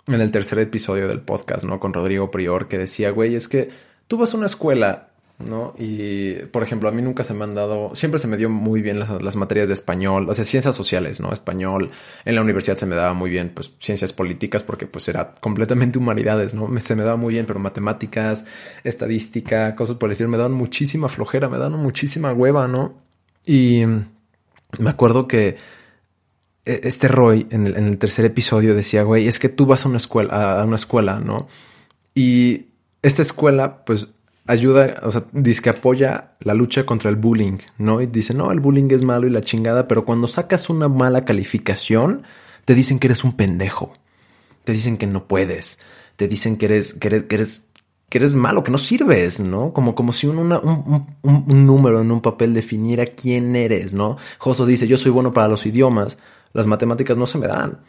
en 0.07 0.21
el 0.21 0.31
tercer 0.31 0.59
episodio 0.59 1.07
del 1.07 1.21
podcast, 1.21 1.63
¿no? 1.63 1.79
Con 1.79 1.93
Rodrigo 1.93 2.29
Prior, 2.29 2.67
que 2.67 2.77
decía, 2.77 3.11
güey, 3.11 3.35
es 3.35 3.47
que 3.47 3.69
tú 4.07 4.17
vas 4.17 4.33
a 4.33 4.37
una 4.37 4.47
escuela 4.47 5.12
¿no? 5.43 5.73
Y, 5.77 6.33
por 6.51 6.63
ejemplo, 6.63 6.89
a 6.89 6.91
mí 6.91 7.01
nunca 7.01 7.23
se 7.23 7.33
me 7.33 7.43
han 7.43 7.55
dado, 7.55 7.95
siempre 7.95 8.19
se 8.19 8.27
me 8.27 8.37
dio 8.37 8.49
muy 8.49 8.81
bien 8.81 8.99
las, 8.99 9.35
materias 9.35 9.67
de 9.67 9.73
español, 9.73 10.29
o 10.29 10.33
sea, 10.33 10.43
ciencias 10.43 10.75
sociales, 10.75 11.19
¿no? 11.19 11.31
Español, 11.33 11.91
en 12.25 12.35
la 12.35 12.41
universidad 12.41 12.77
se 12.77 12.85
me 12.85 12.95
daba 12.95 13.13
muy 13.13 13.29
bien, 13.29 13.51
pues, 13.53 13.73
ciencias 13.79 14.13
políticas, 14.13 14.63
porque 14.63 14.87
pues 14.87 15.07
era 15.07 15.31
completamente 15.31 15.99
humanidades, 15.99 16.53
¿no? 16.53 16.69
Se 16.79 16.95
me 16.95 17.03
daba 17.03 17.17
muy 17.17 17.33
bien, 17.33 17.45
pero 17.45 17.59
matemáticas, 17.59 18.45
estadística, 18.83 19.75
cosas 19.75 19.97
por 19.97 20.09
decir, 20.09 20.27
me 20.27 20.37
daban 20.37 20.53
muchísima 20.53 21.09
flojera, 21.09 21.49
me 21.49 21.57
daban 21.57 21.79
muchísima 21.79 22.33
hueva, 22.33 22.67
¿no? 22.67 22.95
Y 23.45 23.83
me 24.79 24.89
acuerdo 24.89 25.27
que 25.27 25.57
e, 26.65 26.81
este 26.83 27.07
Roy, 27.07 27.47
en 27.51 27.67
el, 27.67 27.77
en 27.77 27.87
el 27.87 27.97
tercer 27.97 28.25
episodio, 28.25 28.75
decía, 28.75 29.03
güey, 29.03 29.27
es 29.27 29.39
que 29.39 29.49
tú 29.49 29.65
vas 29.65 29.85
a 29.85 29.89
una 29.89 29.97
escuela, 29.97 30.61
a 30.61 30.63
una 30.63 30.75
escuela, 30.75 31.19
¿no? 31.19 31.47
Y 32.15 32.67
esta 33.01 33.21
escuela, 33.21 33.83
pues, 33.85 34.09
ayuda, 34.47 34.99
o 35.03 35.11
sea, 35.11 35.23
dice 35.31 35.61
que 35.61 35.69
apoya 35.69 36.35
la 36.41 36.53
lucha 36.53 36.85
contra 36.85 37.09
el 37.09 37.15
bullying, 37.15 37.57
¿no? 37.77 38.01
Y 38.01 38.07
dice, 38.07 38.33
no, 38.33 38.51
el 38.51 38.59
bullying 38.59 38.89
es 38.91 39.03
malo 39.03 39.27
y 39.27 39.29
la 39.29 39.41
chingada, 39.41 39.87
pero 39.87 40.05
cuando 40.05 40.27
sacas 40.27 40.69
una 40.69 40.87
mala 40.89 41.25
calificación, 41.25 42.23
te 42.65 42.75
dicen 42.75 42.99
que 42.99 43.07
eres 43.07 43.23
un 43.23 43.33
pendejo, 43.33 43.93
te 44.63 44.73
dicen 44.73 44.97
que 44.97 45.07
no 45.07 45.27
puedes, 45.27 45.79
te 46.15 46.27
dicen 46.27 46.57
que 46.57 46.65
eres, 46.65 46.93
que 46.95 47.07
eres, 47.07 47.23
que 47.23 47.35
eres, 47.35 47.67
que 48.09 48.17
eres 48.17 48.33
malo, 48.33 48.63
que 48.63 48.71
no 48.71 48.77
sirves, 48.77 49.39
¿no? 49.39 49.73
Como, 49.73 49.95
como 49.95 50.11
si 50.11 50.27
un, 50.27 50.37
un, 50.37 51.07
un, 51.21 51.65
número 51.65 52.01
en 52.01 52.11
un 52.11 52.21
papel 52.21 52.53
definiera 52.53 53.05
quién 53.07 53.55
eres, 53.55 53.93
¿no? 53.93 54.17
Joso 54.37 54.65
dice, 54.65 54.87
yo 54.87 54.97
soy 54.97 55.11
bueno 55.11 55.33
para 55.33 55.47
los 55.47 55.65
idiomas, 55.65 56.19
las 56.53 56.67
matemáticas 56.67 57.17
no 57.17 57.25
se 57.25 57.37
me 57.37 57.47
dan. 57.47 57.79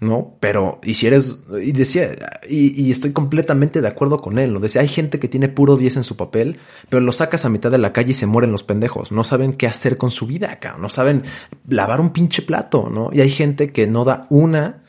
¿No? 0.00 0.36
Pero, 0.40 0.78
y 0.82 0.94
si 0.94 1.06
eres, 1.06 1.38
y 1.60 1.72
decía, 1.72 2.40
y, 2.48 2.90
estoy 2.90 3.12
completamente 3.12 3.80
de 3.80 3.88
acuerdo 3.88 4.20
con 4.20 4.38
él, 4.38 4.52
¿no? 4.52 4.60
Decía, 4.60 4.82
hay 4.82 4.88
gente 4.88 5.18
que 5.18 5.28
tiene 5.28 5.48
puro 5.48 5.76
10 5.76 5.98
en 5.98 6.04
su 6.04 6.16
papel, 6.16 6.58
pero 6.88 7.00
lo 7.00 7.12
sacas 7.12 7.44
a 7.44 7.48
mitad 7.48 7.70
de 7.70 7.78
la 7.78 7.92
calle 7.92 8.12
y 8.12 8.14
se 8.14 8.26
mueren 8.26 8.52
los 8.52 8.62
pendejos, 8.62 9.10
no 9.10 9.24
saben 9.24 9.54
qué 9.54 9.66
hacer 9.66 9.98
con 9.98 10.10
su 10.10 10.26
vida 10.26 10.52
acá, 10.52 10.76
no 10.78 10.88
saben 10.88 11.24
lavar 11.68 12.00
un 12.00 12.10
pinche 12.10 12.42
plato, 12.42 12.90
¿no? 12.90 13.10
Y 13.12 13.20
hay 13.20 13.30
gente 13.30 13.72
que 13.72 13.86
no 13.86 14.04
da 14.04 14.26
una 14.30 14.84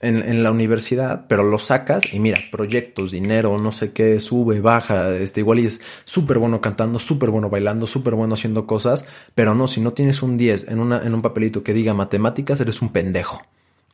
en, 0.00 0.42
la 0.42 0.50
universidad, 0.50 1.26
pero 1.28 1.44
lo 1.44 1.58
sacas 1.58 2.12
y 2.12 2.18
mira, 2.18 2.38
proyectos, 2.50 3.10
dinero, 3.12 3.58
no 3.58 3.70
sé 3.70 3.92
qué, 3.92 4.18
sube, 4.18 4.60
baja, 4.60 5.14
este, 5.14 5.40
igual 5.40 5.60
y 5.60 5.66
es 5.66 5.80
súper 6.04 6.38
bueno 6.38 6.60
cantando, 6.60 6.98
súper 6.98 7.30
bueno 7.30 7.50
bailando, 7.50 7.86
súper 7.86 8.14
bueno 8.14 8.34
haciendo 8.34 8.66
cosas, 8.66 9.04
pero 9.34 9.54
no, 9.54 9.66
si 9.68 9.80
no 9.80 9.92
tienes 9.92 10.22
un 10.22 10.38
10 10.38 10.68
en, 10.68 10.80
una, 10.80 11.02
en 11.04 11.14
un 11.14 11.22
papelito 11.22 11.62
que 11.62 11.74
diga 11.74 11.92
matemáticas, 11.92 12.60
eres 12.60 12.80
un 12.80 12.88
pendejo 12.88 13.42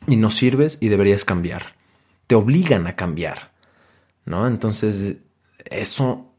y 0.07 0.17
no 0.17 0.31
sirves 0.31 0.79
y 0.81 0.89
deberías 0.89 1.25
cambiar. 1.25 1.75
Te 2.27 2.35
obligan 2.35 2.87
a 2.87 2.97
cambiar, 2.97 3.53
¿no? 4.25 4.47
Entonces, 4.47 5.19
eso 5.65 6.33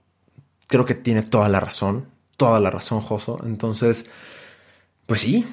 creo 0.67 0.85
que 0.85 0.95
tiene 0.95 1.23
toda 1.23 1.49
la 1.49 1.59
razón, 1.59 2.07
toda 2.35 2.59
la 2.59 2.69
razón, 2.69 3.01
Joso. 3.01 3.39
Entonces, 3.45 4.09
pues 5.05 5.21
sí, 5.21 5.45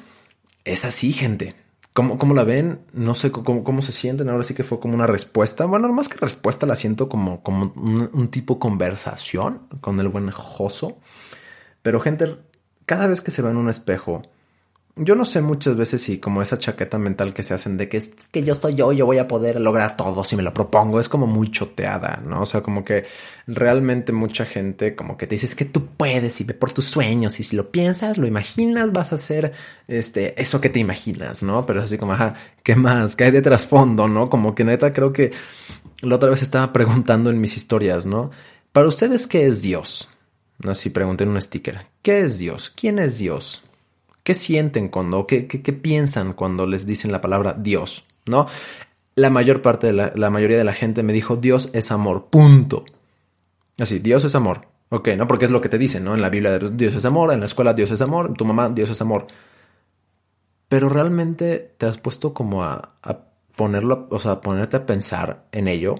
es 0.64 0.84
así, 0.84 1.12
gente. 1.12 1.54
¿Cómo, 1.92 2.18
cómo 2.18 2.34
la 2.34 2.42
ven? 2.42 2.80
No 2.92 3.14
sé 3.14 3.30
cómo, 3.30 3.62
cómo, 3.62 3.80
se 3.80 3.92
sienten. 3.92 4.28
Ahora 4.28 4.42
sí 4.42 4.52
que 4.52 4.64
fue 4.64 4.80
como 4.80 4.94
una 4.94 5.06
respuesta. 5.06 5.64
Bueno, 5.64 5.92
más 5.92 6.08
que 6.08 6.18
respuesta, 6.18 6.66
la 6.66 6.74
siento 6.74 7.08
como, 7.08 7.40
como 7.42 7.72
un, 7.76 8.10
un 8.12 8.28
tipo 8.28 8.58
conversación 8.58 9.68
con 9.80 10.00
el 10.00 10.08
buen 10.08 10.28
Joso. 10.30 10.98
Pero, 11.82 12.00
gente, 12.00 12.36
cada 12.84 13.06
vez 13.06 13.20
que 13.20 13.30
se 13.30 13.42
ve 13.42 13.50
en 13.50 13.56
un 13.58 13.68
espejo, 13.68 14.22
yo 14.96 15.16
no 15.16 15.24
sé 15.24 15.40
muchas 15.40 15.76
veces 15.76 16.02
si 16.02 16.18
como 16.18 16.40
esa 16.40 16.56
chaqueta 16.56 16.98
mental 16.98 17.34
que 17.34 17.42
se 17.42 17.52
hacen 17.52 17.76
de 17.76 17.88
que 17.88 17.96
es 17.96 18.14
que 18.30 18.44
yo 18.44 18.54
soy 18.54 18.76
yo, 18.76 18.92
yo 18.92 19.06
voy 19.06 19.18
a 19.18 19.26
poder 19.26 19.60
lograr 19.60 19.96
todo 19.96 20.22
si 20.22 20.36
me 20.36 20.42
lo 20.44 20.54
propongo, 20.54 21.00
es 21.00 21.08
como 21.08 21.26
muy 21.26 21.50
choteada, 21.50 22.22
¿no? 22.24 22.42
O 22.42 22.46
sea, 22.46 22.62
como 22.62 22.84
que 22.84 23.04
realmente 23.48 24.12
mucha 24.12 24.44
gente 24.44 24.94
como 24.94 25.16
que 25.16 25.26
te 25.26 25.34
dice 25.34 25.48
que 25.56 25.64
tú 25.64 25.86
puedes 25.86 26.40
y 26.40 26.44
ve 26.44 26.54
por 26.54 26.70
tus 26.72 26.84
sueños 26.84 27.40
y 27.40 27.42
si 27.42 27.56
lo 27.56 27.72
piensas, 27.72 28.18
lo 28.18 28.28
imaginas, 28.28 28.92
vas 28.92 29.10
a 29.10 29.16
hacer 29.16 29.52
este, 29.88 30.40
eso 30.40 30.60
que 30.60 30.70
te 30.70 30.78
imaginas, 30.78 31.42
¿no? 31.42 31.66
Pero 31.66 31.82
así 31.82 31.98
como, 31.98 32.12
ajá, 32.12 32.36
¿qué 32.62 32.76
más? 32.76 33.16
¿Qué 33.16 33.24
hay 33.24 33.30
de 33.32 33.42
trasfondo, 33.42 34.06
no? 34.06 34.30
Como 34.30 34.54
que 34.54 34.62
neta 34.62 34.92
creo 34.92 35.12
que 35.12 35.32
la 36.02 36.14
otra 36.14 36.30
vez 36.30 36.42
estaba 36.42 36.72
preguntando 36.72 37.30
en 37.30 37.40
mis 37.40 37.56
historias, 37.56 38.06
¿no? 38.06 38.30
Para 38.70 38.86
ustedes, 38.86 39.26
¿qué 39.26 39.46
es 39.46 39.60
Dios? 39.60 40.08
No, 40.58 40.72
si 40.74 40.90
pregunté 40.90 41.24
en 41.24 41.30
un 41.30 41.40
sticker, 41.40 41.80
¿qué 42.00 42.20
es 42.20 42.38
Dios? 42.38 42.70
¿Quién 42.70 43.00
es 43.00 43.18
Dios? 43.18 43.64
¿Qué 44.24 44.34
sienten 44.34 44.88
cuando, 44.88 45.26
qué, 45.26 45.46
qué, 45.46 45.72
piensan 45.74 46.32
cuando 46.32 46.66
les 46.66 46.86
dicen 46.86 47.12
la 47.12 47.20
palabra 47.20 47.52
Dios? 47.52 48.06
¿No? 48.24 48.46
La 49.14 49.28
mayor 49.28 49.60
parte 49.60 49.88
de 49.88 49.92
la, 49.92 50.12
la 50.16 50.30
mayoría 50.30 50.56
de 50.56 50.64
la 50.64 50.72
gente 50.72 51.02
me 51.02 51.12
dijo 51.12 51.36
Dios 51.36 51.68
es 51.74 51.92
amor, 51.92 52.28
punto. 52.30 52.86
Así, 53.78 53.98
Dios 53.98 54.24
es 54.24 54.34
amor. 54.34 54.66
Ok, 54.88 55.08
¿no? 55.18 55.26
Porque 55.26 55.44
es 55.44 55.50
lo 55.50 55.60
que 55.60 55.68
te 55.68 55.76
dicen, 55.76 56.04
¿no? 56.04 56.14
En 56.14 56.22
la 56.22 56.30
Biblia 56.30 56.58
Dios 56.58 56.94
es 56.94 57.04
amor, 57.04 57.32
en 57.32 57.40
la 57.40 57.46
escuela 57.46 57.74
Dios 57.74 57.90
es 57.90 58.00
amor, 58.00 58.32
tu 58.32 58.46
mamá 58.46 58.70
Dios 58.70 58.88
es 58.88 59.02
amor. 59.02 59.26
Pero 60.68 60.88
realmente 60.88 61.74
te 61.76 61.84
has 61.84 61.98
puesto 61.98 62.32
como 62.32 62.64
a, 62.64 62.94
a 63.02 63.18
ponerlo, 63.56 64.08
o 64.10 64.18
sea, 64.18 64.32
a 64.32 64.40
ponerte 64.40 64.78
a 64.78 64.86
pensar 64.86 65.44
en 65.52 65.68
ello. 65.68 65.96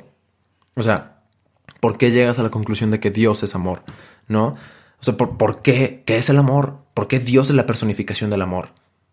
O 0.77 0.83
sea, 0.83 1.25
¿por 1.81 1.99
qué 1.99 2.11
llegas 2.11 2.39
a 2.39 2.43
la 2.43 2.51
conclusión 2.51 2.91
de 2.91 3.01
que 3.01 3.11
Dios 3.11 3.43
es 3.43 3.55
amor? 3.55 3.83
¿No? 4.29 4.57
O 5.05 5.13
sea, 5.13 5.19
¿por, 5.19 5.61
qué? 5.61 6.03
¿Qué 6.07 6.17
es 6.17 6.31
el 6.31 6.39
amor? 6.39 6.79
¿Por 6.95 7.09
qué 7.09 7.19
Dios 7.19 7.51
es 7.51 7.55
la 7.55 7.67
personificación 7.67 8.31
del 8.31 8.41
amor? 8.41 8.71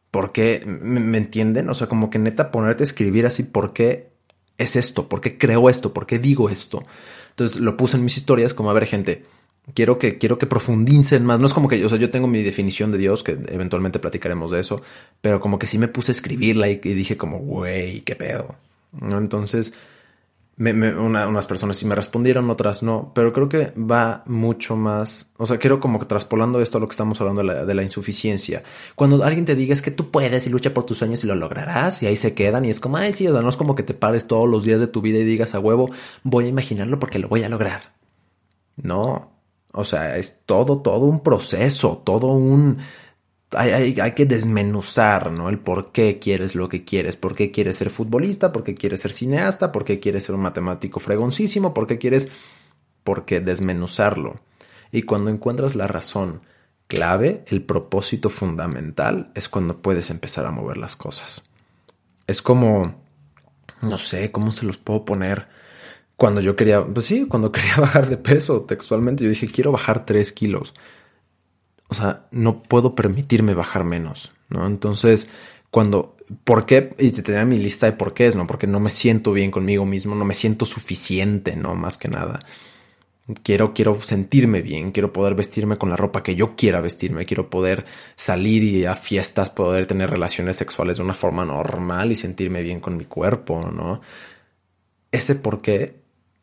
¿Por 0.09 0.31
qué? 0.31 0.63
¿Me, 0.65 1.17
entienden? 1.17 1.69
O 1.69 1.73
sea, 1.73 1.87
como 1.87 2.09
que 2.09 2.17
neta 2.17 2.49
ponerte 2.49 2.83
a 2.83 2.85
escribir 2.85 3.25
así, 3.25 3.43
¿por 3.43 3.73
qué 3.73 4.07
es 4.57 4.77
esto? 4.77 5.09
¿Por 5.09 5.19
qué 5.19 5.37
creo 5.37 5.69
esto? 5.69 5.93
¿Por 5.93 6.05
qué 6.05 6.17
digo 6.17 6.49
esto? 6.49 6.85
Entonces 7.31 7.59
lo 7.59 7.75
puse 7.75 7.97
en 7.97 8.05
mis 8.05 8.15
historias 8.15 8.53
como, 8.53 8.71
a 8.71 8.73
ver, 8.73 8.85
gente, 8.85 9.23
quiero 9.73 9.99
que, 9.99 10.17
quiero 10.17 10.37
que 10.37 10.47
profundicen 10.47 11.25
más. 11.25 11.41
No 11.41 11.47
es 11.47 11.53
como 11.53 11.67
que, 11.67 11.83
o 11.83 11.89
sea, 11.89 11.97
yo 11.97 12.09
tengo 12.09 12.27
mi 12.27 12.41
definición 12.41 12.93
de 12.93 12.97
Dios, 12.97 13.21
que 13.21 13.33
eventualmente 13.49 13.99
platicaremos 13.99 14.49
de 14.51 14.61
eso, 14.61 14.81
pero 15.19 15.41
como 15.41 15.59
que 15.59 15.67
sí 15.67 15.77
me 15.77 15.89
puse 15.89 16.11
a 16.11 16.15
escribirla 16.15 16.69
y, 16.69 16.79
y 16.81 16.93
dije 16.93 17.17
como, 17.17 17.39
güey, 17.39 17.99
qué 17.99 18.15
pedo. 18.15 18.55
¿No? 18.93 19.17
Entonces, 19.17 19.73
unas 20.69 21.47
personas 21.47 21.77
sí 21.77 21.85
me 21.85 21.95
respondieron, 21.95 22.49
otras 22.49 22.83
no, 22.83 23.11
pero 23.15 23.33
creo 23.33 23.49
que 23.49 23.71
va 23.71 24.23
mucho 24.27 24.75
más, 24.75 25.31
o 25.37 25.45
sea, 25.47 25.57
quiero 25.57 25.79
como 25.79 25.97
que 25.97 26.05
traspolando 26.05 26.61
esto 26.61 26.77
a 26.77 26.81
lo 26.81 26.87
que 26.87 26.91
estamos 26.91 27.19
hablando 27.19 27.43
de 27.43 27.73
la, 27.73 27.83
insuficiencia. 27.83 28.61
Cuando 28.95 29.23
alguien 29.23 29.45
te 29.45 29.55
diga 29.55 29.73
es 29.73 29.81
que 29.81 29.89
tú 29.89 30.11
puedes 30.11 30.45
y 30.45 30.49
lucha 30.51 30.73
por 30.73 30.85
tus 30.85 30.99
sueños 30.99 31.23
y 31.23 31.27
lo 31.27 31.35
lograrás 31.35 32.03
y 32.03 32.07
ahí 32.07 32.15
se 32.15 32.35
quedan 32.35 32.65
y 32.65 32.69
es 32.69 32.79
como, 32.79 32.97
ay, 32.97 33.11
sí, 33.11 33.27
o 33.27 33.31
sea, 33.31 33.41
no 33.41 33.49
es 33.49 33.57
como 33.57 33.75
que 33.75 33.83
te 33.83 33.95
pares 33.95 34.27
todos 34.27 34.47
los 34.47 34.63
días 34.63 34.79
de 34.79 34.87
tu 34.87 35.01
vida 35.01 35.17
y 35.17 35.23
digas 35.23 35.55
a 35.55 35.59
huevo, 35.59 35.89
voy 36.23 36.45
a 36.45 36.49
imaginarlo 36.49 36.99
porque 36.99 37.17
lo 37.17 37.27
voy 37.27 37.43
a 37.43 37.49
lograr. 37.49 37.93
No, 38.75 39.31
o 39.73 39.83
sea, 39.83 40.17
es 40.17 40.43
todo, 40.45 40.81
todo 40.81 41.05
un 41.05 41.21
proceso, 41.21 42.01
todo 42.05 42.27
un 42.27 42.77
hay, 43.53 44.11
que 44.13 44.25
desmenuzar, 44.25 45.31
¿no? 45.31 45.49
El 45.49 45.59
por 45.59 45.91
qué 45.91 46.19
quieres 46.19 46.55
lo 46.55 46.69
que 46.69 46.85
quieres, 46.85 47.17
por 47.17 47.35
qué 47.35 47.51
quieres 47.51 47.77
ser 47.77 47.89
futbolista, 47.89 48.51
por 48.51 48.63
qué 48.63 48.75
quieres 48.75 49.01
ser 49.01 49.11
cineasta, 49.11 49.71
por 49.71 49.83
qué 49.83 49.99
quieres 49.99 50.23
ser 50.23 50.35
un 50.35 50.41
matemático 50.41 50.99
fregoncísimo, 50.99 51.73
por 51.73 51.85
qué 51.85 51.97
quieres, 51.97 52.29
por 53.03 53.25
qué 53.25 53.41
desmenuzarlo. 53.41 54.39
Y 54.91 55.03
cuando 55.03 55.29
encuentras 55.29 55.75
la 55.75 55.87
razón 55.87 56.41
clave, 56.87 57.43
el 57.47 57.63
propósito 57.63 58.29
fundamental, 58.29 59.31
es 59.35 59.49
cuando 59.49 59.81
puedes 59.81 60.09
empezar 60.09 60.45
a 60.45 60.51
mover 60.51 60.77
las 60.77 60.95
cosas. 60.95 61.43
Es 62.27 62.41
como, 62.41 62.95
no 63.81 63.97
sé, 63.97 64.31
¿cómo 64.31 64.51
se 64.51 64.65
los 64.65 64.77
puedo 64.77 65.03
poner? 65.03 65.47
Cuando 66.15 66.39
yo 66.39 66.55
quería, 66.55 66.85
pues 66.85 67.05
sí, 67.05 67.25
cuando 67.25 67.51
quería 67.53 67.75
bajar 67.75 68.07
de 68.07 68.17
peso 68.17 68.61
textualmente, 68.61 69.25
yo 69.25 69.29
dije, 69.29 69.47
quiero 69.47 69.73
bajar 69.73 70.05
tres 70.05 70.31
kilos 70.31 70.73
o 71.91 71.93
sea, 71.93 72.25
no 72.31 72.63
puedo 72.63 72.95
permitirme 72.95 73.53
bajar 73.53 73.83
menos, 73.83 74.31
¿no? 74.47 74.65
Entonces, 74.65 75.27
cuando, 75.69 76.15
¿por 76.45 76.65
qué? 76.65 76.95
Y 76.97 77.11
te 77.11 77.21
tenía 77.21 77.43
mi 77.43 77.57
lista 77.57 77.85
de 77.85 77.91
por 77.91 78.13
qué 78.13 78.27
es, 78.27 78.35
¿no? 78.37 78.47
Porque 78.47 78.65
no 78.65 78.79
me 78.79 78.89
siento 78.89 79.33
bien 79.33 79.51
conmigo 79.51 79.85
mismo, 79.85 80.15
no 80.15 80.23
me 80.23 80.33
siento 80.33 80.65
suficiente, 80.65 81.57
¿no? 81.57 81.75
Más 81.75 81.97
que 81.97 82.07
nada. 82.07 82.39
Quiero, 83.43 83.73
quiero 83.73 84.01
sentirme 84.01 84.61
bien, 84.61 84.93
quiero 84.93 85.11
poder 85.11 85.35
vestirme 85.35 85.75
con 85.75 85.89
la 85.89 85.97
ropa 85.97 86.23
que 86.23 86.33
yo 86.33 86.55
quiera 86.55 86.79
vestirme, 86.79 87.25
quiero 87.25 87.49
poder 87.49 87.85
salir 88.15 88.63
y 88.63 88.85
a 88.85 88.95
fiestas, 88.95 89.49
poder 89.49 89.85
tener 89.85 90.09
relaciones 90.09 90.55
sexuales 90.55 90.95
de 90.95 91.03
una 91.03 91.13
forma 91.13 91.43
normal 91.43 92.13
y 92.13 92.15
sentirme 92.15 92.61
bien 92.61 92.79
con 92.79 92.95
mi 92.95 93.03
cuerpo, 93.03 93.69
¿no? 93.69 93.99
Ese 95.11 95.35
por 95.35 95.61
qué 95.61 95.99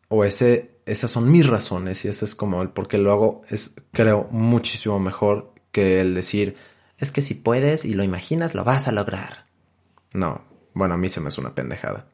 o 0.09 0.25
ese 0.25 0.78
esas 0.89 1.11
son 1.11 1.31
mis 1.31 1.47
razones 1.47 2.05
y 2.05 2.09
ese 2.09 2.25
es 2.25 2.35
como 2.35 2.63
el 2.63 2.71
por 2.71 2.89
qué 2.89 2.99
lo 2.99 3.13
hago, 3.13 3.43
es 3.49 3.77
creo 3.93 4.29
muchísimo 4.31 4.99
mejor 4.99 5.53
que 5.71 6.01
el 6.01 6.15
decir, 6.15 6.57
es 6.99 7.13
que 7.13 7.23
si 7.23 7.35
puedes 7.35 7.85
y 7.85 7.95
lo 7.95 8.03
imaginas, 8.03 8.55
lo 8.55 8.65
vas 8.65 8.89
a 8.89 8.93
lograr. 8.93 9.47
No, 10.13 10.43
bueno, 10.75 10.95
a 10.95 10.99
mí 10.99 11.09
se 11.09 11.21
me 11.21 11.29
es 11.29 11.39
una 11.39 11.55
pendejada. 11.55 12.07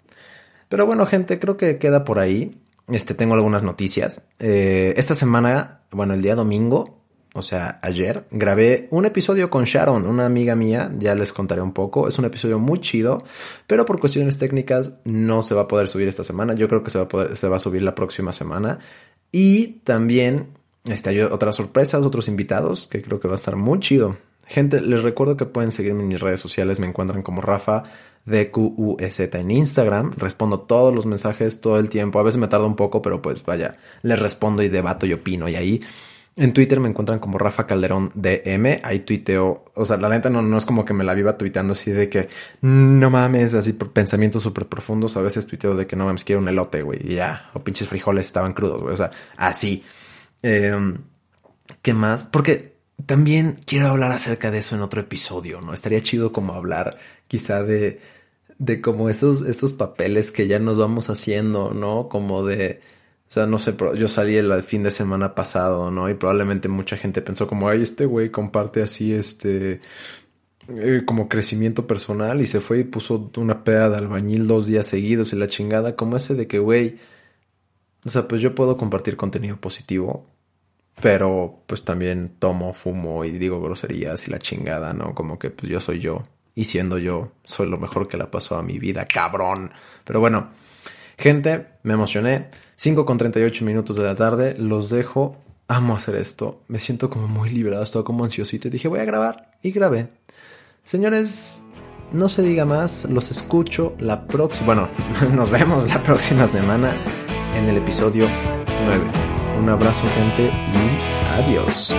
Pero 0.68 0.86
bueno, 0.86 1.06
gente, 1.06 1.38
creo 1.38 1.56
que 1.56 1.78
queda 1.78 2.04
por 2.04 2.18
ahí. 2.18 2.60
Este, 2.88 3.14
tengo 3.14 3.34
algunas 3.34 3.62
noticias. 3.62 4.26
Eh, 4.38 4.94
esta 4.96 5.14
semana, 5.14 5.82
bueno, 5.90 6.14
el 6.14 6.22
día 6.22 6.34
domingo, 6.34 7.03
o 7.36 7.42
sea, 7.42 7.80
ayer, 7.82 8.26
grabé 8.30 8.86
un 8.92 9.06
episodio 9.06 9.50
con 9.50 9.64
Sharon, 9.64 10.06
una 10.06 10.24
amiga 10.24 10.54
mía, 10.54 10.92
ya 10.98 11.16
les 11.16 11.32
contaré 11.32 11.60
un 11.60 11.72
poco. 11.72 12.06
Es 12.06 12.16
un 12.16 12.24
episodio 12.24 12.60
muy 12.60 12.78
chido, 12.78 13.24
pero 13.66 13.84
por 13.84 13.98
cuestiones 13.98 14.38
técnicas 14.38 14.98
no 15.04 15.42
se 15.42 15.56
va 15.56 15.62
a 15.62 15.68
poder 15.68 15.88
subir 15.88 16.06
esta 16.06 16.22
semana. 16.22 16.54
Yo 16.54 16.68
creo 16.68 16.84
que 16.84 16.90
se 16.90 16.98
va 16.98 17.04
a, 17.04 17.08
poder, 17.08 17.36
subir 17.36 17.82
la 17.82 17.96
próxima 17.96 18.32
semana. 18.32 18.78
Y 19.32 19.80
también 19.82 20.46
este, 20.84 21.10
hay 21.10 21.22
otras 21.22 21.56
sorpresas, 21.56 22.04
otros 22.04 22.28
invitados, 22.28 22.86
que 22.86 23.02
creo 23.02 23.18
que 23.18 23.26
va 23.26 23.34
a 23.34 23.36
estar 23.36 23.56
muy 23.56 23.80
chido. 23.80 24.16
Gente, 24.46 24.80
les 24.80 25.02
recuerdo 25.02 25.36
que 25.36 25.44
pueden 25.44 25.72
seguirme 25.72 26.02
en 26.02 26.08
mis 26.08 26.20
redes 26.20 26.38
sociales, 26.38 26.78
me 26.78 26.86
encuentran 26.86 27.22
como 27.22 27.40
Rafa 27.40 27.82
DQUZ 28.26 29.20
en 29.34 29.50
Instagram. 29.50 30.12
Respondo 30.16 30.60
todos 30.60 30.94
los 30.94 31.04
mensajes 31.04 31.60
todo 31.60 31.80
el 31.80 31.90
tiempo. 31.90 32.20
A 32.20 32.22
veces 32.22 32.40
me 32.40 32.46
tarda 32.46 32.66
un 32.66 32.76
poco, 32.76 33.02
pero 33.02 33.20
pues 33.20 33.44
vaya, 33.44 33.76
les 34.02 34.20
respondo 34.20 34.62
y 34.62 34.68
debato 34.68 35.04
y 35.04 35.12
opino. 35.12 35.48
Y 35.48 35.56
ahí 35.56 35.80
en 36.36 36.52
Twitter 36.52 36.80
me 36.80 36.88
encuentran 36.88 37.20
como 37.20 37.38
Rafa 37.38 37.66
Calderón 37.66 38.10
DM. 38.14 38.80
Ahí 38.82 39.00
tuiteo. 39.00 39.64
O 39.74 39.84
sea, 39.84 39.96
la 39.96 40.08
neta 40.08 40.30
no, 40.30 40.42
no 40.42 40.58
es 40.58 40.64
como 40.64 40.84
que 40.84 40.92
me 40.92 41.04
la 41.04 41.14
viva 41.14 41.38
tuiteando 41.38 41.74
así 41.74 41.92
de 41.92 42.08
que 42.08 42.28
no 42.60 43.08
mames, 43.10 43.54
así 43.54 43.72
por 43.72 43.92
pensamientos 43.92 44.42
súper 44.42 44.66
profundos. 44.66 45.16
A 45.16 45.22
veces 45.22 45.46
tuiteo 45.46 45.76
de 45.76 45.86
que 45.86 45.94
no 45.96 46.06
mames, 46.06 46.24
quiero 46.24 46.40
un 46.42 46.48
elote, 46.48 46.82
güey. 46.82 47.00
Y 47.04 47.14
ya, 47.16 47.50
o 47.54 47.60
pinches 47.62 47.88
frijoles 47.88 48.26
estaban 48.26 48.52
crudos, 48.52 48.82
güey. 48.82 48.94
O 48.94 48.96
sea, 48.96 49.10
así. 49.36 49.84
Em, 50.42 50.98
¿Qué 51.82 51.94
más? 51.94 52.24
Porque 52.24 52.74
también 53.06 53.60
quiero 53.66 53.88
hablar 53.88 54.12
acerca 54.12 54.50
de 54.50 54.58
eso 54.58 54.74
en 54.74 54.82
otro 54.82 55.00
episodio, 55.00 55.60
¿no? 55.60 55.72
Estaría 55.74 56.02
chido 56.02 56.32
como 56.32 56.54
hablar 56.54 56.98
quizá 57.28 57.62
de, 57.62 58.00
de 58.58 58.80
como 58.80 59.08
esos, 59.08 59.42
esos 59.42 59.72
papeles 59.72 60.30
que 60.32 60.46
ya 60.46 60.58
nos 60.58 60.78
vamos 60.78 61.10
haciendo, 61.10 61.72
¿no? 61.72 62.08
Como 62.08 62.44
de 62.44 62.80
sea, 63.34 63.46
no 63.46 63.58
sé, 63.58 63.74
yo 63.96 64.06
salí 64.06 64.36
el 64.36 64.62
fin 64.62 64.84
de 64.84 64.92
semana 64.92 65.34
pasado, 65.34 65.90
¿no? 65.90 66.08
Y 66.08 66.14
probablemente 66.14 66.68
mucha 66.68 66.96
gente 66.96 67.20
pensó 67.20 67.48
como, 67.48 67.68
ay, 67.68 67.82
este 67.82 68.06
güey 68.06 68.30
comparte 68.30 68.80
así, 68.80 69.12
este, 69.12 69.80
eh, 70.68 71.02
como 71.04 71.28
crecimiento 71.28 71.86
personal 71.86 72.40
y 72.40 72.46
se 72.46 72.60
fue 72.60 72.78
y 72.78 72.84
puso 72.84 73.32
una 73.36 73.64
peda 73.64 73.90
de 73.90 73.96
albañil 73.96 74.46
dos 74.46 74.66
días 74.66 74.86
seguidos 74.86 75.32
y 75.32 75.36
la 75.36 75.48
chingada, 75.48 75.96
como 75.96 76.16
ese 76.16 76.34
de 76.34 76.46
que, 76.46 76.60
güey, 76.60 77.00
o 78.04 78.08
sea, 78.08 78.28
pues 78.28 78.40
yo 78.40 78.54
puedo 78.54 78.76
compartir 78.76 79.16
contenido 79.16 79.56
positivo, 79.56 80.26
pero 81.02 81.64
pues 81.66 81.82
también 81.84 82.36
tomo, 82.38 82.72
fumo 82.72 83.24
y 83.24 83.32
digo 83.32 83.60
groserías 83.60 84.28
y 84.28 84.30
la 84.30 84.38
chingada, 84.38 84.92
¿no? 84.92 85.12
Como 85.12 85.40
que 85.40 85.50
pues 85.50 85.72
yo 85.72 85.80
soy 85.80 85.98
yo 85.98 86.22
y 86.54 86.64
siendo 86.66 86.98
yo, 86.98 87.32
soy 87.42 87.68
lo 87.68 87.78
mejor 87.78 88.06
que 88.06 88.16
le 88.16 88.26
pasó 88.26 88.56
a 88.56 88.62
mi 88.62 88.78
vida, 88.78 89.06
cabrón. 89.06 89.72
Pero 90.04 90.20
bueno, 90.20 90.50
gente, 91.16 91.66
me 91.82 91.94
emocioné. 91.94 92.48
5 92.76 93.04
con 93.04 93.18
38 93.18 93.64
minutos 93.64 93.96
de 93.96 94.04
la 94.04 94.14
tarde, 94.14 94.54
los 94.58 94.90
dejo. 94.90 95.36
Amo 95.68 95.96
hacer 95.96 96.16
esto. 96.16 96.60
Me 96.68 96.78
siento 96.78 97.08
como 97.08 97.28
muy 97.28 97.50
liberado, 97.50 97.82
estoy 97.82 98.04
como 98.04 98.24
ansiosito 98.24 98.68
y 98.68 98.70
dije 98.70 98.88
voy 98.88 99.00
a 99.00 99.04
grabar 99.04 99.52
y 99.62 99.70
grabé. 99.70 100.08
Señores, 100.84 101.62
no 102.12 102.28
se 102.28 102.42
diga 102.42 102.64
más, 102.64 103.06
los 103.06 103.30
escucho 103.30 103.94
la 103.98 104.26
próxima. 104.26 104.66
Bueno, 104.66 104.88
nos 105.34 105.50
vemos 105.50 105.86
la 105.88 106.02
próxima 106.02 106.46
semana 106.46 106.96
en 107.54 107.68
el 107.68 107.78
episodio 107.78 108.28
9. 108.84 109.04
Un 109.58 109.68
abrazo 109.70 110.06
gente 110.08 110.50
y 110.50 111.24
adiós. 111.32 111.94